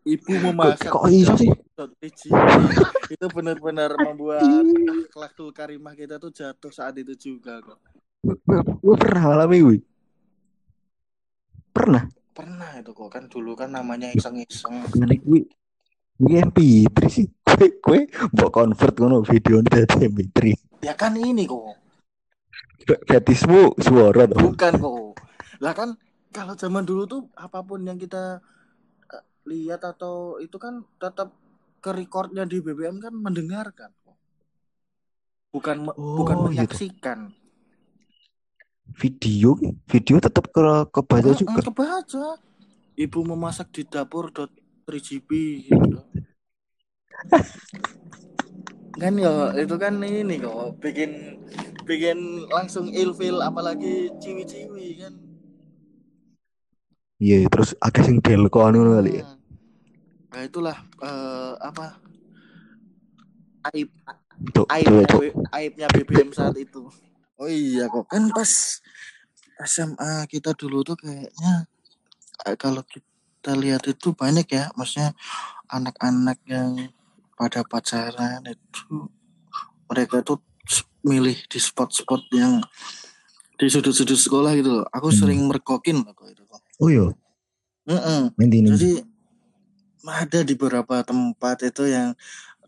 ibu 0.09 0.33
memasak 0.49 0.97
kok 0.97 1.13
iso 1.13 1.37
sih? 1.37 1.53
itu 3.13 3.27
benar-benar 3.29 4.01
membuat 4.01 4.65
akhlakul 5.13 5.53
karimah 5.53 5.93
kita 5.93 6.17
tuh 6.17 6.33
jatuh 6.33 6.73
saat 6.73 6.97
itu 6.97 7.13
juga 7.13 7.61
kok 7.61 7.77
Gue 8.81 8.97
pernah 8.97 9.37
alami 9.37 9.61
gue. 9.61 9.79
Pernah. 11.77 12.09
Pernah 12.39 12.71
itu 12.79 12.91
kok 12.95 13.11
kan 13.11 13.25
dulu 13.27 13.59
kan 13.59 13.71
namanya 13.75 14.09
iseng-iseng 14.15 14.75
gue. 14.95 15.43
Gue 16.19 16.37
MP3 16.47 16.99
sih. 17.11 17.27
Gue 17.43 17.67
gue 17.83 18.01
mbok 18.31 18.51
convert 18.55 18.95
ngono 18.95 19.27
video 19.27 19.59
dari 19.67 19.87
MP3. 20.07 20.39
ya 20.79 20.95
kan 20.95 21.19
ini 21.19 21.43
kok 21.43 21.75
Fetismu 23.11 23.75
suara 23.77 24.25
tuh. 24.31 24.55
bukan 24.55 24.73
kok 24.79 25.19
lah 25.59 25.75
kan 25.75 25.99
kalau 26.31 26.55
zaman 26.55 26.87
dulu 26.87 27.03
tuh 27.05 27.21
apa 27.35 27.59
pun 27.61 27.83
yang 27.83 27.99
kita 27.99 28.39
eh, 29.11 29.25
lihat 29.45 29.83
atau 29.83 30.39
itu 30.39 30.55
kan 30.57 30.87
tetap 30.97 31.35
ke 31.79 31.91
recordnya 31.91 32.47
di 32.47 32.63
BBM 32.63 33.03
kan 33.03 33.13
mendengarkan 33.13 33.91
bukan 35.51 35.77
Oh, 35.99 36.23
bukan 36.23 36.37
iya 36.55 36.65
tuh. 36.65 36.79
Video 38.97 39.55
video 39.87 40.17
tetap 40.19 40.49
ke 40.49 40.63
kebaca 40.91 41.31
juga. 41.37 41.61
kebaca 41.61 42.27
ibu 42.99 43.19
memasak 43.23 43.69
di 43.71 43.83
dapur 43.85 44.33
dot 44.33 44.51
3GB 44.89 45.31
gitu 45.69 45.99
kan 48.99 49.15
ya 49.15 49.55
itu 49.55 49.75
kan 49.79 50.03
ini 50.03 50.43
kok 50.43 50.83
bikin 50.83 51.39
bikin 51.87 52.19
langsung 52.51 52.91
ilfil 52.91 53.39
apalagi 53.41 54.11
ciwi-ciwi 54.19 54.89
kan 54.99 55.15
Iya, 57.19 57.51
terus 57.51 57.75
akeh 57.83 58.07
sing 58.07 58.23
delkon 58.23 58.79
ngono 58.79 59.03
kali 59.03 59.19
ya. 59.19 59.27
Hmm. 59.27 59.39
nah 60.31 60.43
itulah 60.47 60.77
eh, 61.03 61.53
apa 61.59 61.99
aib 63.75 63.91
Tuh, 64.55 64.63
aibnya, 64.71 65.03
tuh, 65.03 65.19
tuh. 65.19 65.21
B- 65.27 65.35
aibnya 65.51 65.87
BBM 65.91 66.31
saat 66.31 66.55
itu 66.55 66.87
oh 67.39 67.51
iya 67.51 67.87
kok 67.87 68.07
kan 68.11 68.31
pas 68.35 68.83
SMA 69.59 70.27
kita 70.31 70.55
dulu 70.55 70.83
tuh 70.87 70.99
kayaknya 70.99 71.67
eh, 72.47 72.57
kalau 72.59 72.83
kita 72.87 73.55
lihat 73.59 73.87
itu 73.91 74.15
banyak 74.15 74.47
ya 74.51 74.71
maksudnya 74.79 75.15
anak-anak 75.71 76.39
yang 76.47 76.91
pada 77.39 77.63
pacaran 77.63 78.43
itu 78.47 79.07
mereka 79.91 80.23
tuh 80.23 80.43
milih 81.07 81.39
di 81.47 81.59
spot-spot 81.59 82.27
yang 82.35 82.59
di 83.59 83.67
sudut-sudut 83.67 84.19
sekolah 84.19 84.55
gitu 84.59 84.83
loh 84.83 84.87
aku 84.91 85.11
Hmm. 85.11 85.19
sering 85.19 85.41
mergokin 85.47 86.03
loh 86.03 86.15
kok 86.15 86.29
itu 86.31 86.43
kok 86.47 86.63
Oh 86.79 86.87
iya, 86.87 87.11
intinya. 88.39 88.71
jadi 88.71 89.03
ada 90.07 90.47
di 90.47 90.55
beberapa 90.55 91.03
tempat 91.03 91.67
itu 91.67 91.91
yang 91.91 92.15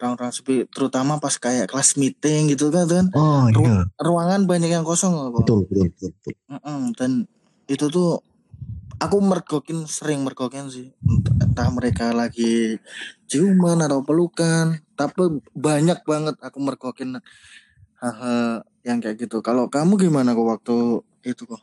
orang-orang 0.00 0.32
sepi 0.32 0.64
terutama 0.72 1.20
pas 1.20 1.36
kayak 1.36 1.68
kelas 1.68 2.00
meeting 2.00 2.50
gitu 2.50 2.72
kan 2.72 2.88
kan 2.88 3.06
Oh 3.12 3.46
iya, 3.52 3.84
ruangan 4.00 4.48
banyak 4.48 4.72
yang 4.72 4.84
kosong 4.84 5.12
kok 5.12 5.44
betul 5.44 5.68
betul 5.68 5.86
betul. 5.92 6.10
betul. 6.16 6.34
Mm-mm, 6.50 6.80
dan 6.96 7.10
itu 7.68 7.86
tuh 7.92 8.18
aku 8.96 9.16
mergokin 9.20 9.84
sering 9.84 10.24
mergokin 10.24 10.72
sih 10.72 10.88
entah, 11.40 11.68
mereka 11.70 12.10
lagi 12.16 12.80
ciuman 13.28 13.84
atau 13.84 14.00
pelukan 14.02 14.80
tapi 14.96 15.44
banyak 15.52 16.02
banget 16.02 16.36
aku 16.40 16.58
mergokin 16.58 17.20
hal-hal 18.00 18.64
yang 18.80 18.98
kayak 18.98 19.20
gitu 19.20 19.44
kalau 19.44 19.68
kamu 19.68 20.00
gimana 20.00 20.32
kok 20.32 20.48
waktu 20.48 20.76
itu 21.28 21.44
kok 21.44 21.60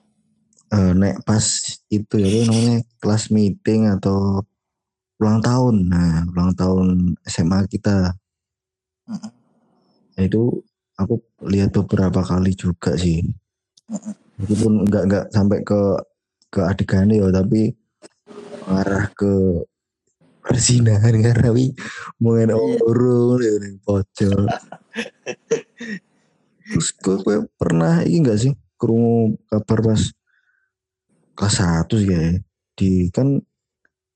Eh, 0.68 0.92
nek 0.92 1.24
pas 1.24 1.40
itu 1.88 2.16
ya 2.20 2.28
namanya 2.44 2.84
kelas 3.00 3.32
meeting 3.32 3.88
atau 3.88 4.44
ulang 5.16 5.40
tahun. 5.40 5.76
Nah, 5.88 6.28
ulang 6.36 6.52
tahun 6.60 7.16
SMA 7.24 7.64
kita. 7.72 8.12
Nah, 9.08 10.24
itu 10.24 10.44
aku 11.00 11.16
lihat 11.48 11.72
beberapa 11.72 12.22
kali 12.26 12.52
juga 12.58 12.96
sih. 13.00 13.24
Meskipun 14.38 14.86
enggak 14.88 15.04
enggak 15.10 15.26
sampai 15.34 15.60
ke 15.64 15.82
ke 16.52 16.62
adegannya 16.64 17.24
ya, 17.24 17.28
tapi 17.32 17.72
arah 18.68 19.08
ke 19.16 19.64
persinahan 20.44 21.16
karena 21.26 21.50
wi 21.52 21.72
mungkin 22.20 22.52
Iya. 22.52 22.58
orang 22.84 23.60
ning 23.64 23.76
pojok. 23.84 24.48
Terus 26.68 26.90
gue, 27.00 27.16
gue 27.24 27.38
pernah 27.56 28.04
ini 28.04 28.20
enggak 28.24 28.40
sih 28.44 28.54
kerungu 28.76 29.40
kabar 29.48 29.80
pas 29.94 30.02
kelas 31.38 31.56
satu 31.62 31.96
sih 32.02 32.10
ya 32.12 32.22
di 32.78 33.10
kan 33.14 33.40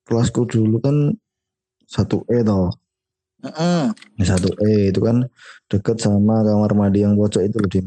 kelasku 0.06 0.45
dulu 0.49 0.82
kan 0.82 1.13
satu 1.86 2.25
E 2.30 2.41
toh 2.45 2.73
Nah, 3.41 3.89
satu 4.21 4.54
E 4.62 4.93
itu 4.93 5.01
kan 5.01 5.25
deket 5.65 5.97
sama 5.97 6.45
kamar 6.45 6.71
mandi 6.77 7.01
yang 7.01 7.17
pojok 7.17 7.41
itu 7.41 7.58
loh 7.58 7.69
Dim. 7.69 7.86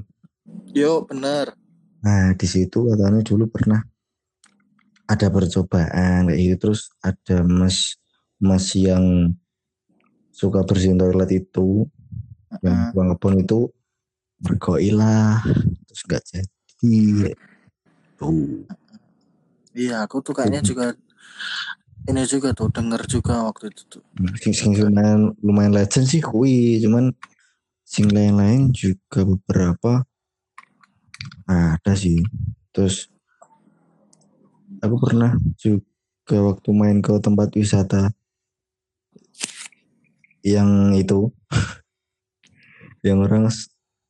yo 0.75 1.07
bener. 1.07 1.55
Nah 2.03 2.35
di 2.35 2.47
situ 2.51 2.91
katanya 2.91 3.23
dulu 3.23 3.47
pernah 3.47 3.81
ada 5.07 5.31
percobaan 5.31 6.27
kayak 6.27 6.39
gitu. 6.43 6.55
Terus 6.59 6.91
ada 6.99 7.47
mas 7.47 7.95
mas 8.43 8.75
yang 8.75 9.31
suka 10.35 10.67
bersihin 10.67 10.99
toilet 10.99 11.31
itu 11.31 11.87
yang 12.67 12.91
Mm-mm. 12.91 12.95
bang 12.99 13.09
kebun 13.15 13.35
itu 13.47 13.61
bergoilah 14.43 15.39
terus 15.87 16.03
nggak 16.11 16.23
jadi. 16.27 17.35
Tuh. 18.19 18.67
Iya 19.75 20.03
aku 20.07 20.19
tuh 20.23 20.35
kayaknya 20.35 20.63
juga 20.67 20.87
ini 22.05 22.23
juga 22.29 22.53
tuh 22.53 22.69
denger 22.69 23.03
juga 23.09 23.49
waktu 23.49 23.73
itu 23.73 23.83
tuh 23.89 24.03
sing, 24.37 24.53
sing 24.53 24.73
lumayan 24.77 25.33
lumayan 25.41 25.73
legend 25.73 26.05
sih 26.05 26.21
kui 26.21 26.81
cuman 26.85 27.13
sing 27.85 28.13
lain-lain 28.13 28.73
juga 28.73 29.25
beberapa 29.25 30.05
ada 31.49 31.93
sih 31.97 32.21
terus 32.73 33.09
aku 34.81 34.97
pernah 35.01 35.33
juga 35.57 36.37
waktu 36.53 36.69
main 36.73 36.99
ke 37.01 37.17
tempat 37.21 37.53
wisata 37.57 38.13
yang 40.45 40.93
itu 40.93 41.33
yang 43.07 43.25
orang 43.25 43.49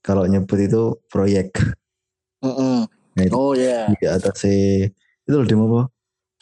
kalau 0.03 0.27
nyebut 0.27 0.59
itu 0.67 0.99
proyek 1.11 1.55
Mm-mm. 2.43 2.87
Nah, 3.15 3.23
itu 3.23 3.35
Oh 3.35 3.55
ya. 3.55 3.87
di 3.95 4.07
atas 4.11 4.43
si 4.43 4.85
itu 5.25 5.35
loh 5.35 5.47
demo 5.47 5.65
apa 5.71 5.83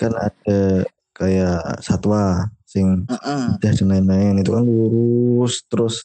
kan 0.00 0.12
ada 0.16 0.82
kayak 1.12 1.80
satwa 1.84 2.48
sing 2.64 3.04
udah 3.08 3.56
dan 3.60 3.86
lain-lain. 3.88 4.40
Itu 4.40 4.56
kan 4.56 4.64
lurus 4.64 5.64
terus. 5.68 6.04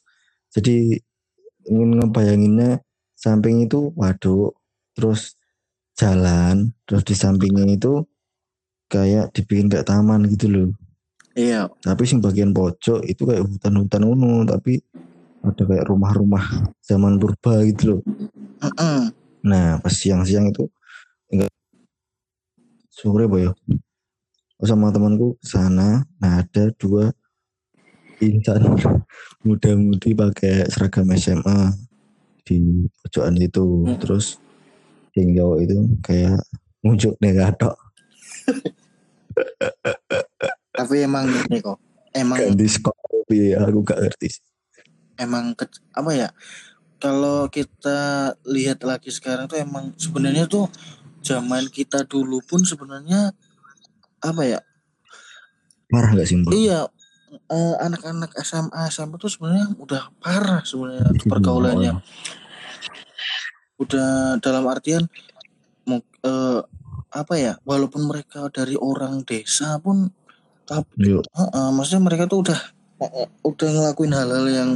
Jadi 0.52 0.96
ingin 1.68 2.00
ngebayanginnya 2.00 2.80
samping 3.12 3.66
itu 3.66 3.92
waduk 3.98 4.56
terus 4.96 5.36
jalan 5.98 6.70
terus 6.86 7.02
di 7.02 7.14
sampingnya 7.18 7.66
itu 7.66 8.06
kayak 8.88 9.34
dibikin 9.34 9.68
kayak 9.68 9.84
taman 9.84 10.24
gitu 10.30 10.46
loh. 10.48 10.70
Iya. 11.38 11.70
tapi 11.86 12.02
sing 12.02 12.18
bagian 12.18 12.50
pojok 12.50 13.06
itu 13.06 13.22
kayak 13.22 13.46
hutan-hutan 13.46 14.02
unu 14.02 14.42
tapi 14.42 14.82
ada 15.46 15.62
kayak 15.62 15.86
rumah-rumah 15.86 16.42
zaman 16.82 17.14
purba 17.14 17.62
gitu 17.62 17.82
loh. 17.94 18.00
Mm-mm. 18.58 19.14
nah 19.46 19.78
pas 19.78 19.94
siang-siang 19.94 20.50
itu 20.50 20.66
enggak 21.30 21.46
sore 22.90 23.30
ya 23.38 23.54
sama 24.62 24.90
temanku 24.90 25.38
sana 25.42 26.02
nah 26.18 26.42
ada 26.42 26.70
dua 26.74 27.14
insan 28.18 28.62
muda-mudi 29.46 30.14
pakai 30.14 30.66
seragam 30.66 31.06
SMA 31.14 31.74
di 32.42 32.86
pojokan 33.02 33.36
itu 33.38 33.66
Hmm. 33.86 33.98
terus 34.00 34.40
yang 35.14 35.34
cowok 35.34 35.58
itu 35.62 35.76
kayak 36.02 36.38
muncul 36.82 37.14
negatok 37.22 37.74
Tapi 40.78 41.02
emang 41.02 41.26
ini 41.26 41.58
kok. 41.58 41.74
Emang 42.14 42.38
ganti 42.38 42.70
skop 42.70 42.94
tapi 42.94 43.50
aku 43.50 43.82
gak 43.82 43.98
ngerti 43.98 44.30
emang 45.18 45.52
ke- 45.58 45.82
apa 45.92 46.10
ya? 46.14 46.28
Kalau 46.98 47.46
kita 47.50 48.32
lihat 48.46 48.82
lagi 48.82 49.10
sekarang 49.10 49.46
tuh 49.46 49.58
emang 49.58 49.94
sebenarnya 49.98 50.46
tuh 50.50 50.66
zaman 51.22 51.66
kita 51.70 52.06
dulu 52.06 52.42
pun 52.42 52.62
sebenarnya 52.62 53.34
apa 54.22 54.42
ya? 54.44 54.60
parah 55.88 56.12
gak 56.12 56.28
sih 56.28 56.36
Mbak? 56.36 56.52
Iya, 56.52 56.80
eh, 57.48 57.74
anak-anak 57.80 58.36
SMA 58.44 58.92
SMP 58.92 59.16
tuh 59.16 59.32
sebenarnya 59.32 59.72
udah 59.80 60.02
parah 60.20 60.60
sebenarnya 60.62 61.16
Iya, 61.16 61.24
pergaulannya. 61.24 61.92
Udah 63.80 64.36
dalam 64.44 64.68
artian 64.68 65.08
eh, 65.88 66.60
apa 67.08 67.34
ya? 67.40 67.56
Walaupun 67.64 68.04
mereka 68.04 68.52
dari 68.52 68.76
orang 68.76 69.24
desa 69.24 69.80
pun, 69.80 70.12
tapi 70.68 70.92
Yuk, 71.08 71.24
Heeh, 71.24 71.68
maksudnya 71.72 72.04
mereka 72.04 72.28
tuh 72.28 72.44
udah 72.44 72.60
eh, 73.00 73.28
udah 73.40 73.68
ngelakuin 73.72 74.12
hal-hal 74.12 74.46
yang 74.52 74.70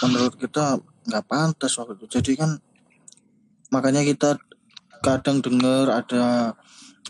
menurut 0.00 0.34
kita 0.40 0.80
nggak 1.04 1.24
pantas 1.28 1.76
waktu 1.76 2.00
itu. 2.00 2.06
Jadi 2.20 2.32
kan 2.40 2.50
makanya 3.68 4.00
kita 4.00 4.40
kadang 5.04 5.44
dengar 5.44 5.92
ada 5.92 6.56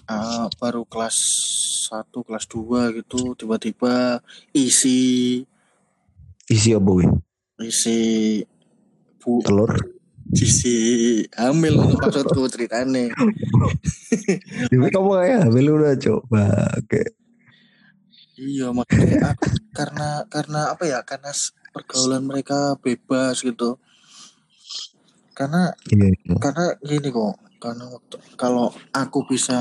eh, 0.08 0.46
baru 0.56 0.82
kelas 0.88 1.16
1, 1.92 2.26
kelas 2.26 2.44
2 2.48 2.98
gitu 3.04 3.36
tiba-tiba 3.36 4.24
isi 4.56 5.44
isi 6.48 6.70
apa 6.72 6.90
wih? 6.90 7.08
isi 7.60 7.98
bu 9.20 9.44
Telur? 9.44 9.72
isi 10.36 10.76
hamil 11.32 11.80
maksudku 11.96 12.44
ceritane. 12.52 13.08
Jadi 14.70 14.88
kamu 14.92 15.10
kayak 15.16 15.40
hamil 15.48 15.66
udah 15.80 15.96
coba 15.96 16.68
kayak 16.84 17.16
Iya 18.38 18.70
makanya 18.70 19.34
aku, 19.34 19.50
karena 19.74 20.22
karena 20.30 20.70
apa 20.70 20.86
ya 20.86 21.02
karena 21.02 21.34
pergaulan 21.74 22.22
mereka 22.22 22.78
bebas 22.78 23.42
gitu. 23.42 23.82
Karena 25.34 25.74
iya, 25.90 26.14
iya. 26.14 26.38
karena 26.38 26.78
gini 26.78 27.10
kok 27.10 27.34
karena 27.58 27.90
waktu 27.90 28.16
kalau 28.38 28.70
aku 28.94 29.26
bisa 29.26 29.58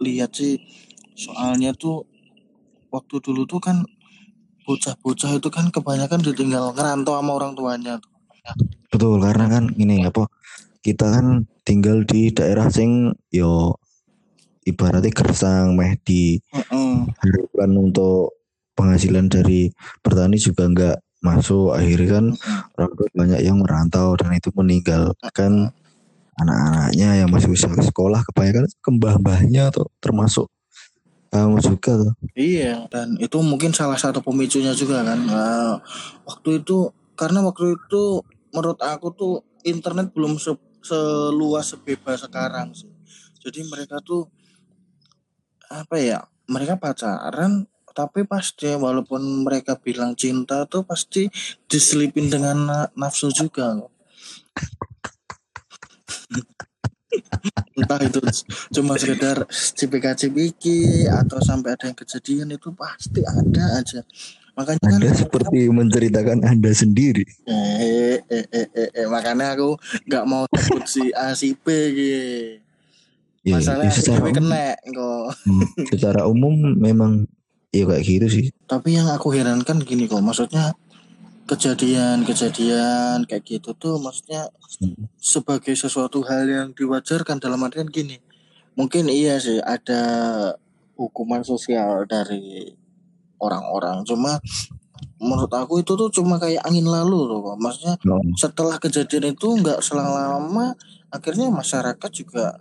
lihat 0.00 0.36
sih 0.36 0.60
soalnya 1.16 1.72
tuh 1.72 2.04
waktu 2.92 3.16
dulu 3.24 3.48
tuh 3.48 3.60
kan 3.60 3.80
bocah-bocah 4.64 5.36
itu 5.36 5.48
kan 5.52 5.68
kebanyakan 5.68 6.20
ditinggal 6.24 6.72
ngerantau 6.72 7.16
sama 7.20 7.32
orang 7.36 7.52
tuanya 7.52 8.00
tuh. 8.00 8.12
Betul 8.92 9.20
karena 9.20 9.46
kan 9.48 9.64
ini 9.76 10.04
apa 10.04 10.28
kita 10.84 11.08
kan 11.08 11.48
tinggal 11.64 12.04
di 12.04 12.28
daerah 12.28 12.68
sing 12.68 13.12
yo 13.32 13.76
ibaratnya 14.68 15.12
gersang 15.12 15.76
meh 15.76 15.96
di 16.04 16.40
Heeh. 16.52 17.08
harapan 17.08 17.70
untuk 17.76 18.36
penghasilan 18.76 19.28
dari 19.32 19.72
petani 20.00 20.36
juga 20.36 20.68
nggak 20.68 20.96
masuk 21.24 21.72
akhirnya 21.72 22.20
kan 22.20 22.26
orang 22.76 22.92
tua 22.96 23.08
banyak 23.16 23.40
yang 23.40 23.56
merantau 23.64 24.12
dan 24.20 24.36
itu 24.36 24.52
meninggalkan 24.52 25.72
anak-anaknya 26.40 27.24
yang 27.24 27.28
masih 27.30 27.54
usia 27.54 27.70
sekolah 27.70 28.20
kebanyakan 28.30 28.66
kembah-mbahnya 28.82 29.70
atau 29.70 29.86
termasuk 30.02 30.46
kamu 31.30 31.58
juga 31.58 31.90
tuh 31.98 32.12
Iya 32.34 32.90
dan 32.90 33.14
itu 33.22 33.38
mungkin 33.42 33.70
salah 33.70 33.94
satu 33.94 34.18
pemicunya 34.18 34.74
juga 34.74 35.06
kan. 35.06 35.18
Nah, 35.22 35.78
waktu 36.26 36.62
itu 36.62 36.90
karena 37.14 37.38
waktu 37.46 37.78
itu 37.78 38.26
menurut 38.50 38.82
aku 38.82 39.14
tuh 39.14 39.34
internet 39.62 40.10
belum 40.10 40.38
se- 40.42 40.58
seluas 40.82 41.70
sebebas 41.70 42.26
sekarang 42.26 42.74
sih. 42.74 42.90
Jadi 43.38 43.62
mereka 43.70 44.02
tuh 44.02 44.26
apa 45.70 45.94
ya? 46.02 46.26
Mereka 46.50 46.74
pacaran 46.82 47.70
tapi 47.94 48.26
pasti 48.26 48.66
walaupun 48.74 49.46
mereka 49.46 49.78
bilang 49.78 50.18
cinta 50.18 50.66
tuh 50.66 50.82
pasti 50.82 51.30
diselipin 51.70 52.26
dengan 52.26 52.56
na- 52.66 52.90
nafsu 52.98 53.30
juga. 53.30 53.78
Entah 57.78 58.00
itu 58.02 58.18
cuma 58.74 58.98
sekedar 58.98 59.46
cipika-cipiki 59.50 61.06
atau 61.06 61.38
sampai 61.38 61.78
ada 61.78 61.86
yang 61.86 61.94
kejadian 61.94 62.54
itu 62.54 62.74
pasti 62.74 63.22
ada 63.22 63.78
aja. 63.78 64.02
Makanya 64.54 64.86
kan 64.86 65.02
anda 65.02 65.10
seperti 65.10 65.66
menceritakan 65.66 66.38
anda 66.46 66.70
sendiri 66.70 67.26
eh, 67.50 68.22
eh, 68.22 68.46
eh, 68.54 68.68
eh, 68.70 68.90
eh, 69.02 69.06
makanya 69.10 69.58
aku 69.58 69.74
nggak 70.06 70.24
mau 70.30 70.46
sebut 70.46 70.86
si 70.86 71.10
A 71.10 71.34
si 71.34 71.58
B 71.58 71.66
gitu. 71.90 72.62
ya, 73.42 73.58
Masalahnya 73.58 73.90
ya, 73.90 73.98
aku 73.98 73.98
secara 73.98 74.22
umum, 74.22 74.34
kena 74.38 74.66
kok. 74.78 75.26
hmm, 75.42 75.66
secara 75.90 76.20
umum 76.30 76.54
memang 76.78 77.12
ya 77.74 77.82
kayak 77.82 78.02
gitu 78.06 78.26
sih 78.30 78.46
Tapi 78.70 78.94
yang 78.94 79.10
aku 79.10 79.34
herankan 79.34 79.82
gini 79.82 80.06
kok, 80.06 80.22
maksudnya 80.22 80.70
kejadian-kejadian 81.46 83.24
kayak 83.24 83.44
gitu 83.44 83.72
tuh 83.74 83.96
maksudnya 83.96 84.48
Hmm. 84.74 85.06
sebagai 85.14 85.78
sesuatu 85.78 86.26
hal 86.26 86.44
yang 86.44 86.68
diwajarkan 86.74 87.38
dalam 87.38 87.62
artian 87.62 87.86
gini. 87.86 88.18
Mungkin 88.74 89.06
iya 89.06 89.38
sih 89.38 89.62
ada 89.62 90.02
hukuman 90.98 91.46
sosial 91.46 92.02
dari 92.04 92.74
orang-orang. 93.38 94.02
Cuma 94.02 94.42
menurut 95.22 95.52
aku 95.54 95.78
itu 95.78 95.94
tuh 95.94 96.10
cuma 96.10 96.42
kayak 96.42 96.66
angin 96.66 96.84
lalu 96.84 97.22
loh. 97.30 97.54
Maksudnya 97.54 97.94
No. 98.02 98.18
setelah 98.34 98.82
kejadian 98.82 99.30
itu 99.30 99.46
nggak 99.46 99.78
selang 99.78 100.10
lama 100.10 100.74
akhirnya 101.14 101.46
masyarakat 101.54 102.10
juga 102.10 102.58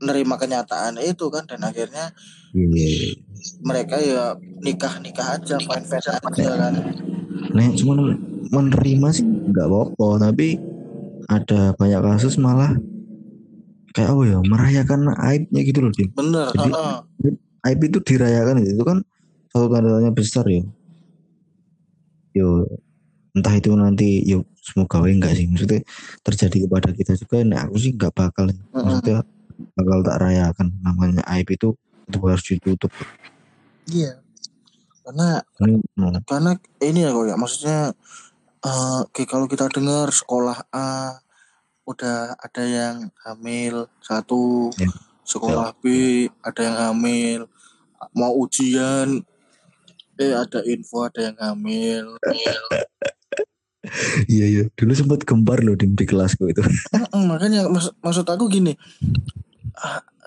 menerima 0.00 0.34
kenyataan 0.40 0.96
itu 0.96 1.28
kan 1.28 1.44
dan 1.44 1.60
akhirnya 1.60 2.16
Iya. 2.56 3.20
mereka 3.60 4.00
ya 4.00 4.32
nikah 4.64 4.96
nikah 5.04 5.36
aja 5.36 5.60
fine 5.60 5.84
fine 5.84 6.00
aja 6.00 6.50
kan 6.56 6.72
Nah, 7.50 7.66
cuman 7.74 7.98
menerima 8.50 9.08
sih 9.10 9.26
nggak 9.26 9.66
apa-apa, 9.66 10.06
tapi 10.30 10.58
ada 11.30 11.74
banyak 11.74 12.00
kasus 12.02 12.38
malah 12.38 12.74
kayak 13.90 14.10
apa 14.14 14.22
ya 14.22 14.38
merayakan 14.46 15.10
aibnya 15.18 15.60
gitu 15.66 15.82
loh, 15.82 15.90
Dim. 15.90 16.08
bener 16.14 16.50
Jadi- 16.54 16.72
heeh. 16.74 16.98
Aib 17.60 17.80
itu 17.84 18.00
dirayakan 18.00 18.64
itu 18.64 18.80
kan 18.80 19.04
satu 19.52 19.68
tanda 19.68 19.92
tanya 19.92 20.10
besar 20.16 20.48
ya. 20.48 20.64
Yo, 22.32 22.64
entah 23.36 23.52
itu 23.52 23.68
nanti 23.76 24.24
yo 24.24 24.48
semoga 24.64 25.04
we 25.04 25.12
enggak 25.12 25.36
sih. 25.36 25.44
Maksudnya 25.44 25.84
terjadi 26.24 26.64
kepada 26.64 26.88
kita 26.96 27.12
juga 27.20 27.44
nah 27.44 27.68
aku 27.68 27.76
sih 27.76 27.92
nggak 27.92 28.16
bakal 28.16 28.48
maksudnya 28.72 29.20
bakal 29.76 29.98
tak 30.00 30.16
rayakan. 30.24 30.72
Namanya 30.80 31.20
aib 31.36 31.52
itu 31.52 31.76
itu 32.08 32.16
harus 32.24 32.44
ditutup. 32.48 32.88
Iya 33.92 34.24
karena 35.10 35.42
hmm, 35.58 36.22
karena 36.22 36.50
ini 36.78 37.02
ya 37.02 37.10
kok 37.10 37.26
ya. 37.26 37.34
Maksudnya 37.34 37.80
eh 38.62 39.00
kayak 39.10 39.28
kalau 39.28 39.46
kita 39.50 39.66
dengar 39.66 40.14
sekolah 40.14 40.62
A 40.70 41.18
udah 41.82 42.38
ada 42.38 42.62
yang 42.62 43.10
hamil 43.26 43.90
satu 43.98 44.70
Ya. 44.78 44.86
sekolah 45.26 45.74
B 45.82 45.84
ada 46.46 46.60
yang 46.62 46.76
hamil 46.78 47.40
mau 48.14 48.30
ujian 48.38 49.26
eh 50.14 50.30
ada 50.30 50.62
info 50.62 51.02
ada 51.02 51.34
yang 51.34 51.36
hamil. 51.42 52.14
Iya 54.28 54.44
iya. 54.46 54.64
Dulu 54.76 54.92
sempat 54.92 55.24
gempar 55.24 55.64
loh 55.64 55.72
Dim, 55.72 55.96
di 55.96 56.04
kelasku 56.04 56.52
itu. 56.52 56.60
Makanya 57.32 57.64
mas- 57.66 57.90
maksud 58.04 58.28
aku 58.28 58.46
gini 58.46 58.76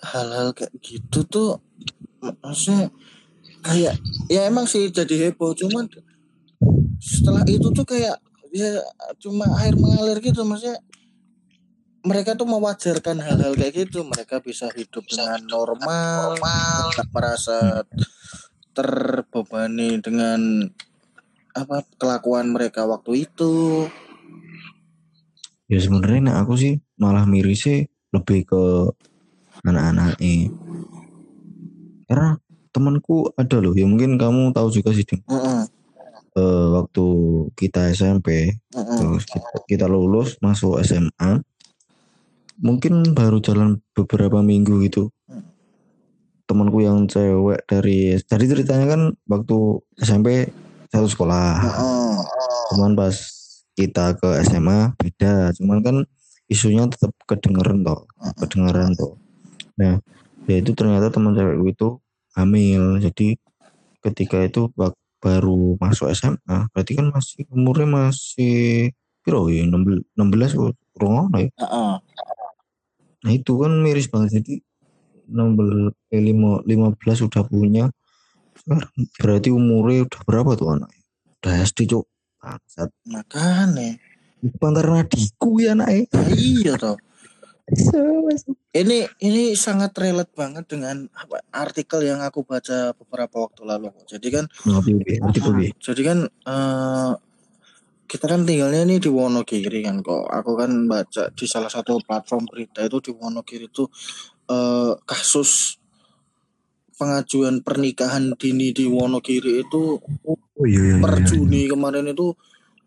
hal-hal 0.03 0.51
kayak 0.51 0.73
gitu 0.81 1.23
tuh 1.23 1.49
mak- 2.19 2.41
maksudnya 2.43 2.89
kayak 3.63 3.95
ya 4.27 4.45
emang 4.45 4.67
sih 4.67 4.91
jadi 4.91 5.31
heboh. 5.31 5.55
Cuman 5.55 5.87
setelah 6.99 7.43
itu 7.47 7.71
tuh 7.71 7.87
kayak 7.87 8.19
ya 8.51 8.83
cuma 9.23 9.47
air 9.63 9.73
mengalir 9.79 10.19
gitu. 10.19 10.43
Maksudnya 10.43 10.77
mereka 12.03 12.35
tuh 12.35 12.45
mewajarkan 12.45 13.23
hal-hal 13.23 13.55
kayak 13.55 13.87
gitu. 13.87 14.03
Mereka 14.03 14.43
bisa 14.43 14.67
hidup 14.75 15.07
dengan 15.07 15.39
normal, 15.47 16.35
tak 16.93 17.07
merasa 17.15 17.87
terbebani 18.75 20.03
dengan 20.03 20.67
apa 21.55 21.85
kelakuan 21.95 22.51
mereka 22.51 22.83
waktu 22.83 23.25
itu. 23.29 23.87
Ya 25.71 25.79
sebenarnya 25.79 26.21
nah 26.29 26.35
aku 26.43 26.59
sih 26.59 26.83
malah 26.99 27.23
mirisnya 27.23 27.87
lebih 28.13 28.45
ke 28.45 28.63
anak-anak 29.63 30.19
ini 30.21 30.51
karena 32.05 32.37
temanku 32.73 33.29
ada 33.37 33.61
loh 33.61 33.77
ya 33.77 33.85
mungkin 33.85 34.17
kamu 34.17 34.49
tahu 34.51 34.67
juga 34.73 34.89
sih 34.97 35.05
Ding. 35.05 35.21
Mm-mm, 35.29 35.69
Eh, 36.33 36.67
waktu 36.73 37.05
kita 37.53 37.93
SMP 37.93 38.57
mm-mm. 38.73 38.97
terus 38.97 39.23
kita, 39.29 39.53
kita 39.69 39.85
lulus 39.85 40.41
masuk 40.41 40.81
SMA 40.81 41.45
mungkin 42.57 43.13
baru 43.13 43.37
jalan 43.37 43.77
beberapa 43.93 44.41
minggu 44.41 44.81
gitu 44.81 45.13
Hmm. 45.29 45.45
temanku 46.49 46.81
yang 46.81 47.05
cewek 47.05 47.61
dari 47.69 48.17
dari 48.25 48.45
ceritanya 48.49 48.97
kan 48.97 49.01
waktu 49.29 49.57
SMP 50.01 50.49
satu 50.89 51.05
sekolah 51.05 51.61
Mm-mm. 51.61 52.17
cuman 52.73 52.97
pas 52.97 53.13
kita 53.77 54.17
ke 54.17 54.41
SMA 54.49 54.97
beda 54.97 55.53
cuman 55.61 55.85
kan 55.85 55.95
isunya 56.49 56.89
tetap 56.89 57.13
kedengeran 57.29 57.85
toh 57.85 58.09
kedengeran 58.41 58.97
toh 58.97 59.21
nah 59.77 60.01
ya 60.49 60.55
itu 60.59 60.73
ternyata 60.73 61.13
teman 61.13 61.37
cewekku 61.37 61.65
itu 61.69 61.87
hamil. 62.37 62.99
Jadi 62.99 63.37
ketika 64.03 64.43
itu 64.43 64.67
baru 65.23 65.79
masuk 65.79 66.11
SMA 66.11 66.67
berarti 66.75 66.91
kan 66.99 67.07
masih 67.09 67.47
umurnya 67.47 67.87
masih 67.87 68.91
piro 69.23 69.47
ya 69.47 69.63
16 69.63 70.03
16 70.19 70.51
kok 70.59 70.75
kurang 70.91 71.31
ono 71.31 71.37
ya? 71.39 71.49
Nah 73.23 73.31
itu 73.31 73.51
kan 73.55 73.71
miris 73.79 74.11
banget. 74.11 74.43
Jadi 74.43 74.59
16 75.31 75.95
eh, 76.11 76.21
lima- 76.21 76.61
15 76.67 77.23
udah 77.23 77.43
punya 77.47 77.87
berarti 79.19 79.49
umurnya 79.49 80.05
udah 80.07 80.21
berapa 80.27 80.51
tuh 80.55 80.77
anaknya 80.77 81.03
udah 81.41 81.53
SD 81.63 81.79
cok 81.89 82.05
Bangsat. 82.43 82.89
makanya 83.07 83.97
Bukan 84.43 84.71
karena 84.75 85.07
adikku 85.07 85.63
ya 85.63 85.71
anaknya 85.71 86.03
iya 86.35 86.75
toh 86.75 86.99
ini 88.75 89.07
ini 89.23 89.43
sangat 89.55 89.95
relate 89.95 90.35
banget 90.35 90.67
dengan 90.67 91.07
apa, 91.15 91.39
artikel 91.55 92.03
yang 92.03 92.19
aku 92.19 92.43
baca 92.43 92.91
beberapa 92.91 93.47
waktu 93.47 93.63
lalu. 93.63 93.87
Jadi 94.03 94.27
kan 94.35 94.45
jadi 95.79 96.01
kan 96.03 96.19
eh, 96.27 97.11
kita 98.03 98.25
kan 98.27 98.43
tinggalnya 98.43 98.83
ini 98.83 98.99
di 98.99 99.07
Wonogiri 99.07 99.79
kan 99.79 100.03
kok. 100.03 100.27
Aku 100.27 100.59
kan 100.59 100.91
baca 100.91 101.31
di 101.31 101.45
salah 101.47 101.71
satu 101.71 102.03
platform 102.03 102.51
berita 102.51 102.83
itu 102.83 102.99
di 102.99 103.11
Wonogiri 103.15 103.71
itu 103.71 103.87
eh, 104.51 104.93
kasus 105.07 105.79
pengajuan 106.99 107.63
pernikahan 107.63 108.35
dini 108.35 108.75
di 108.75 108.85
Wonogiri 108.85 109.63
itu 109.65 109.97
oh 109.99 110.65
iya 110.67 110.93
iya 110.93 110.95
per 111.01 111.19
iya. 111.19 111.25
Juni 111.25 111.65
kemarin 111.65 112.11
itu 112.11 112.37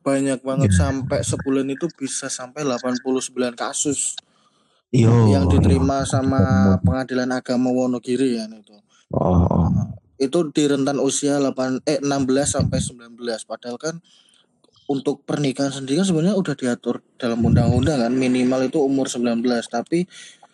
banyak 0.07 0.39
banget 0.47 0.71
Iya. 0.71 0.79
sampai 0.87 1.19
sebulan 1.27 1.67
itu 1.67 1.91
bisa 1.91 2.31
sampai 2.31 2.63
89 2.63 3.59
kasus 3.59 4.15
Iya. 4.95 5.11
yang 5.39 5.45
diterima 5.51 6.07
sama 6.07 6.39
pengadilan 6.81 7.31
agama 7.35 7.75
Wonogiri 7.75 8.39
kan 8.39 8.55
itu. 8.55 8.77
oh, 9.15 9.45
oh. 9.47 9.69
Itu 10.17 10.49
di 10.49 10.65
rentan 10.65 10.97
usia 10.97 11.37
8 11.37 11.85
eh 11.85 12.01
16 12.01 12.09
sampai 12.49 12.79
19 12.81 13.21
padahal 13.45 13.77
kan 13.77 14.01
untuk 14.87 15.27
pernikahan 15.27 15.75
sendiri 15.75 16.01
kan 16.01 16.09
sebenarnya 16.09 16.39
udah 16.39 16.55
diatur 16.55 17.03
dalam 17.19 17.43
undang-undang 17.43 18.07
kan 18.07 18.13
minimal 18.15 18.65
itu 18.65 18.79
umur 18.79 19.11
19 19.11 19.43
tapi 19.67 20.07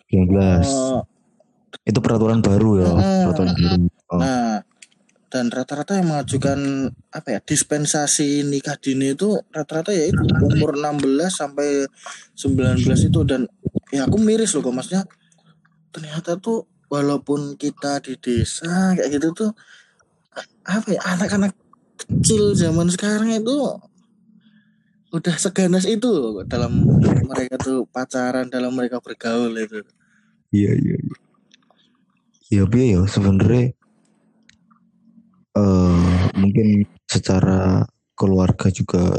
19 0.09 0.33
eh, 0.33 0.99
itu 1.85 1.99
peraturan 2.01 2.41
baru 2.41 2.71
ya 2.81 2.89
Mm-mm. 2.91 3.21
peraturan 3.29 3.53
baru 3.55 3.85
oh. 4.09 4.19
nah 4.19 4.65
dan 5.33 5.49
rata-rata 5.49 5.97
yang 5.97 6.13
mengajukan 6.13 6.93
apa 7.09 7.27
ya 7.33 7.39
dispensasi 7.41 8.45
nikah 8.45 8.77
dini 8.77 9.17
itu 9.17 9.33
rata-rata 9.49 9.89
ya 9.89 10.05
itu 10.05 10.21
umur 10.45 10.77
16 10.77 11.01
sampai 11.33 11.89
19 12.37 13.09
itu. 13.09 13.19
Dan 13.25 13.49
ya 13.89 14.05
aku 14.05 14.21
miris 14.21 14.53
loh 14.53 14.61
kok 14.61 14.77
maksudnya 14.77 15.09
ternyata 15.89 16.37
tuh 16.37 16.69
walaupun 16.85 17.57
kita 17.57 17.97
di 18.05 18.13
desa 18.21 18.93
kayak 18.93 19.09
gitu 19.09 19.33
tuh 19.33 19.51
apa 20.69 20.93
ya 20.93 21.01
anak-anak 21.17 21.57
kecil 21.97 22.53
zaman 22.53 22.93
sekarang 22.93 23.33
itu 23.33 23.57
udah 25.09 25.35
seganas 25.41 25.89
itu 25.89 26.13
loh 26.13 26.45
dalam 26.45 26.85
mereka 27.25 27.57
tuh 27.57 27.89
pacaran 27.89 28.53
dalam 28.53 28.69
mereka 28.77 29.01
bergaul 29.01 29.49
itu. 29.57 29.81
Iya 30.53 30.77
iya 30.77 30.95
iya. 31.01 31.17
Iya 32.53 32.69
ya 32.69 33.01
sebenarnya 33.09 33.73
eh 35.53 36.23
mungkin 36.33 36.85
secara 37.05 37.85
keluarga 38.17 38.69
juga 38.73 39.17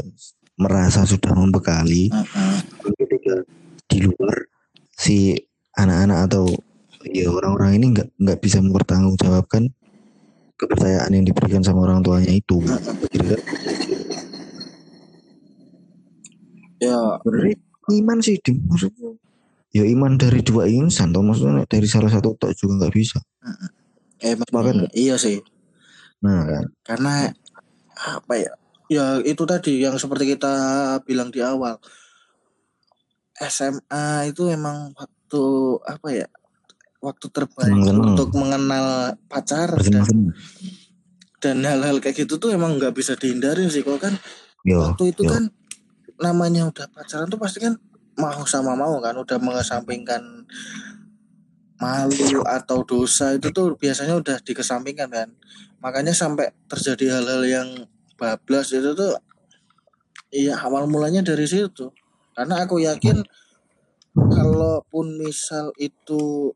merasa 0.59 1.03
sudah 1.03 1.31
membekali. 1.35 2.11
Heeh. 2.11 2.57
ketika 2.95 3.35
di 3.91 3.97
luar 4.07 4.35
si 4.95 5.35
anak-anak 5.75 6.31
atau 6.31 6.45
ya 7.05 7.27
orang-orang 7.29 7.77
ini 7.77 7.85
nggak 7.93 8.07
nggak 8.17 8.39
bisa 8.41 8.63
mempertanggungjawabkan 8.63 9.69
kepercayaan 10.55 11.11
yang 11.11 11.25
diberikan 11.27 11.61
sama 11.61 11.83
orang 11.85 11.99
tuanya 12.01 12.31
itu. 12.31 12.63
Jadi 13.11 13.25
kan 13.35 13.41
ya. 16.79 16.97
Sebenarnya 17.21 17.55
iman 18.01 18.17
sih 18.23 18.35
Dim. 18.41 18.57
maksudnya 18.65 19.13
ya 19.75 19.83
iman 19.91 20.15
dari 20.15 20.39
dua 20.41 20.65
insan 20.71 21.11
toh. 21.11 21.21
Maksudnya 21.23 21.67
dari 21.67 21.87
salah 21.87 22.09
satu 22.11 22.33
tok 22.39 22.55
juga 22.55 22.85
nggak 22.85 22.93
bisa. 22.95 23.19
Emang 24.23 24.47
Sepakat 24.47 24.73
nggak? 24.79 24.91
iya 24.95 25.15
sih 25.19 25.43
nah 26.25 26.41
kan? 26.49 26.65
Karena 26.81 27.13
apa 27.95 28.33
ya 28.33 28.53
ya 28.89 29.05
itu 29.21 29.43
tadi 29.45 29.81
yang 29.81 29.95
seperti 30.01 30.33
kita 30.33 30.53
bilang 31.05 31.29
di 31.29 31.45
awal. 31.45 31.77
SMA 33.35 34.31
itu 34.31 34.47
emang 34.47 34.95
waktu 34.95 35.43
apa 35.85 36.07
ya 36.09 36.27
waktu 37.03 37.27
terbaik 37.29 37.75
untuk 37.91 38.31
mengenal 38.33 39.19
pacar 39.27 39.75
dan, 39.75 40.07
dan 41.43 41.57
hal-hal 41.61 41.99
kayak 41.99 42.25
gitu 42.25 42.39
tuh 42.39 42.55
emang 42.55 42.79
nggak 42.79 42.95
bisa 42.95 43.13
dihindarin 43.19 43.69
sih. 43.69 43.83
Kalau 43.83 43.99
kan 43.99 44.15
yo 44.65 44.81
waktu 44.81 45.13
itu 45.13 45.27
yo. 45.27 45.31
kan 45.35 45.43
namanya 46.15 46.65
udah 46.71 46.87
pacaran 46.89 47.27
tuh 47.27 47.37
pasti 47.37 47.59
kan 47.59 47.75
mau 48.15 48.47
sama 48.47 48.73
mau 48.73 48.95
kan 49.03 49.13
udah 49.19 49.37
mengesampingkan 49.37 50.47
malu 51.75 52.39
atau 52.47 52.87
dosa 52.87 53.35
itu 53.35 53.51
tuh 53.51 53.75
biasanya 53.75 54.15
udah 54.15 54.39
dikesampingkan 54.39 55.11
kan 55.11 55.29
makanya 55.85 56.09
sampai 56.11 56.49
terjadi 56.65 57.21
hal-hal 57.21 57.45
yang 57.45 57.69
bablas 58.17 58.73
itu 58.73 58.97
tuh 58.97 59.13
iya 60.33 60.57
awal 60.57 60.89
mulanya 60.89 61.21
dari 61.21 61.45
situ 61.45 61.93
karena 62.33 62.65
aku 62.65 62.81
yakin 62.81 63.21
kalaupun 64.15 65.21
misal 65.21 65.69
itu 65.77 66.49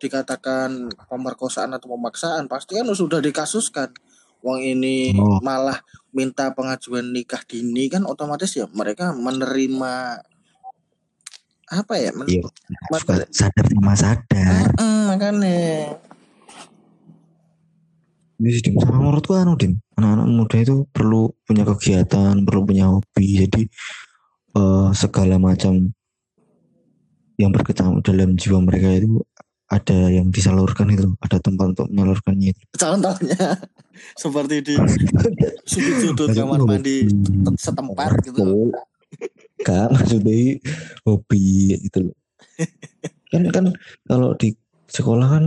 dikatakan 0.00 0.88
pemerkosaan 1.06 1.76
atau 1.76 1.92
pemaksaan 1.92 2.48
pasti 2.48 2.80
kan 2.80 2.88
sudah 2.88 3.20
dikasuskan 3.20 3.92
Wong 4.40 4.64
ini 4.64 5.12
Oh. 5.20 5.36
malah 5.44 5.76
minta 6.10 6.48
pengajuan 6.50 7.12
nikah 7.12 7.44
dini 7.44 7.92
kan 7.92 8.08
otomatis 8.08 8.56
ya 8.56 8.64
mereka 8.72 9.12
menerima 9.12 10.24
apa 11.68 11.94
ya 12.00 12.10
men- 12.16 12.24
Iya, 12.26 12.48
men- 12.88 13.00
suka 13.04 13.14
sadar 13.30 13.64
sama 13.68 13.94
sadar. 13.94 14.64
Mm, 14.80 15.02
makanya 15.12 15.58
Ini 18.40 18.48
sih 18.56 18.72
menurutku 18.72 19.36
anu 19.36 19.52
Dim, 19.60 19.76
anak-anak 20.00 20.26
muda 20.32 20.56
itu 20.56 20.88
perlu 20.88 21.28
punya 21.44 21.68
kegiatan, 21.68 22.40
perlu 22.40 22.64
punya 22.64 22.88
hobi. 22.88 23.44
Jadi 23.44 23.68
eh, 24.56 24.88
segala 24.96 25.36
macam 25.36 25.92
yang 27.36 27.52
berkecamuk 27.52 28.00
dalam 28.00 28.40
jiwa 28.40 28.64
mereka 28.64 28.88
itu 28.96 29.20
ada 29.70 30.10
yang 30.10 30.32
disalurkan 30.32 30.88
itu, 30.90 31.14
ada 31.22 31.38
tempat 31.38 31.76
untuk 31.76 31.86
menyalurkannya 31.94 32.50
itu. 32.50 32.62
contohnya 32.74 33.54
seperti 34.22 34.66
di 34.66 34.74
sudut-sudut 35.70 36.34
kamar 36.34 36.64
mandi 36.66 37.06
setempat 37.54 38.24
gitu. 38.24 38.74
Kan 39.62 39.94
maksudnya 39.94 40.58
hobi 41.06 41.76
gitu 41.86 42.10
loh. 42.10 42.16
Kan 43.30 43.46
kan 43.54 43.70
kalau 44.10 44.34
di 44.34 44.58
sekolah 44.90 45.30
kan 45.30 45.44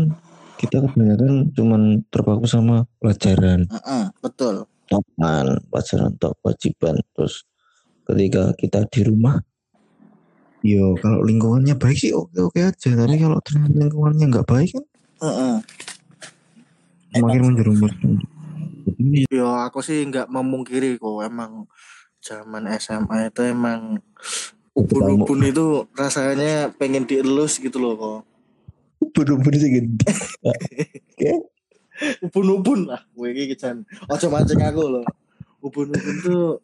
kita 0.60 0.84
kebanyakan 0.84 1.52
cuman 1.56 1.82
terpaku 2.08 2.46
sama 2.46 2.86
pelajaran. 3.02 3.68
Heeh, 3.68 4.04
betul 4.22 4.70
topan 4.94 5.58
pelajaran 5.74 6.14
tok 6.22 6.38
kewajiban 6.42 6.96
terus 7.16 7.50
ketika 8.06 8.54
kita 8.60 8.86
di 8.92 9.02
rumah 9.08 9.42
yo 10.64 10.96
kalau 11.02 11.26
lingkungannya 11.26 11.76
baik 11.76 11.98
sih 11.98 12.14
oke 12.16 12.38
oke 12.40 12.60
aja 12.62 12.90
tapi 12.94 13.18
kalau 13.20 13.40
ternyata 13.44 13.74
lingkungannya 13.74 14.26
nggak 14.32 14.48
baik 14.48 14.70
kan 14.72 14.86
Heeh. 15.24 15.56
semakin 17.16 17.42
menjerumus 17.42 17.94
jadi 17.98 18.16
Ini 19.00 19.20
Yo 19.32 19.48
aku 19.48 19.80
sih 19.80 20.04
nggak 20.04 20.28
memungkiri 20.28 21.00
kok 21.00 21.24
emang 21.24 21.66
zaman 22.20 22.68
SMA 22.76 23.32
itu 23.32 23.42
emang 23.48 24.00
ubun-ubun 24.76 25.40
itu 25.48 25.88
rasanya 25.96 26.68
pengen 26.76 27.08
dielus 27.08 27.64
gitu 27.64 27.80
loh 27.80 27.96
kok. 27.96 28.20
Bener-bener 29.14 29.60
sih 29.62 29.72
gede. 29.72 30.12
Ubun-ubun 32.26 32.90
lah, 32.90 33.06
gue 33.14 33.28
ini 33.30 33.54
kejan. 33.54 33.86
Ojo 34.10 34.28
mancing 34.34 34.60
aku 34.60 34.84
loh. 35.00 35.06
Ubun-ubun 35.62 36.16
tuh 36.26 36.60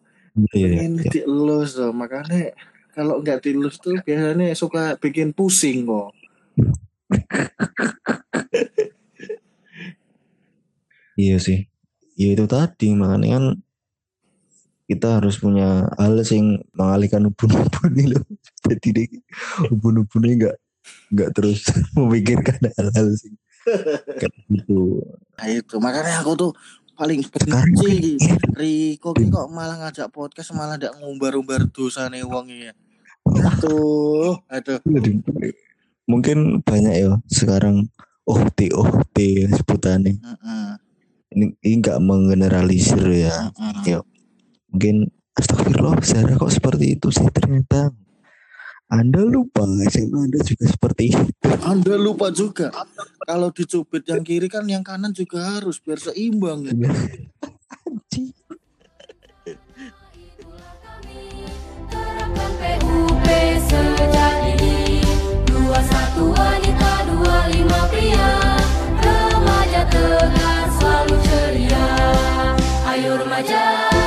Iya, 0.54 0.68
pengen 0.72 0.94
dielus 1.04 1.76
loh, 1.76 1.92
makanya 1.92 2.54
kalau 2.94 3.20
nggak 3.20 3.44
dielus 3.44 3.82
tuh 3.82 3.98
biasanya 4.00 4.56
suka 4.56 4.96
bikin 5.02 5.34
pusing 5.36 5.84
kok. 5.90 6.14
Iya 11.20 11.36
sih. 11.42 11.68
Ya 12.16 12.32
itu 12.32 12.46
tadi 12.48 12.96
makanya 12.96 13.28
kan 13.36 13.46
kita 14.90 15.22
harus 15.22 15.38
punya 15.38 15.86
hal 16.00 16.16
yang 16.18 16.64
mengalihkan 16.72 17.28
ubun-ubun 17.28 17.92
ini 18.00 18.16
loh. 18.16 18.24
Jadi 18.70 19.20
ubun-ubunnya 19.68 20.34
enggak 20.40 20.58
enggak 21.10 21.30
terus 21.36 21.66
memikirkan 21.98 22.60
hal-hal 22.78 23.08
sih 23.18 23.34
kayak 24.18 24.34
gitu. 24.50 25.04
Nah 25.38 25.48
itu 25.48 25.76
makanya 25.78 26.24
aku 26.24 26.32
tuh 26.36 26.52
paling 27.00 27.24
benci 27.24 28.20
Riko 28.60 29.16
ki 29.16 29.32
kok 29.32 29.48
malah 29.52 29.80
ngajak 29.80 30.12
podcast 30.12 30.52
malah 30.52 30.76
ndak 30.76 31.00
ngumbar-umbar 31.00 31.72
dosa 31.72 32.12
nih 32.12 32.28
wong 32.28 32.52
ya. 32.52 32.76
Aduh, 33.30 34.36
aduh. 34.50 34.80
Mungkin 36.10 36.66
banyak 36.66 36.96
ya 36.98 37.12
sekarang 37.30 37.88
OT 38.26 38.74
OT 38.74 39.48
sebutannya. 39.48 40.18
Heeh. 40.18 40.70
Ini 41.30 41.46
ini 41.62 41.74
enggak 41.78 42.02
menggeneralisir 42.02 43.06
ya. 43.14 43.54
Ya. 43.86 44.02
Mungkin 44.74 45.14
astagfirullah 45.38 46.02
Sarah 46.02 46.36
kok 46.36 46.52
seperti 46.52 46.98
itu 46.98 47.14
sih 47.14 47.30
ternyata. 47.30 47.94
Anda 48.90 49.22
lupa 49.22 49.70
SMA 49.86 50.18
Anda 50.26 50.42
juga 50.42 50.66
seperti 50.66 51.14
itu. 51.14 51.30
Anda 51.62 51.94
lupa 51.94 52.34
juga 52.34 52.74
kalau 53.22 53.54
dicubit 53.54 54.02
yang 54.10 54.26
kiri 54.26 54.50
kan 54.50 54.66
yang 54.66 54.82
kanan 54.82 55.14
juga 55.14 55.62
harus 55.62 55.78
biar 55.78 56.02
seimbang 56.02 56.66
ya. 56.66 56.74
Anjing. 57.86 58.34
Terapkan 61.90 62.52
PUP 62.82 63.26
sejati 63.70 64.58
Dua 65.46 65.80
satu 65.86 66.34
wanita, 66.34 66.92
dua 67.14 67.38
lima 67.54 67.80
pria 67.94 68.30
Remaja 69.02 69.82
tegar 69.90 70.66
selalu 70.78 71.16
ceria 71.26 71.86
Ayo 72.90 73.22
remaja 73.22 73.99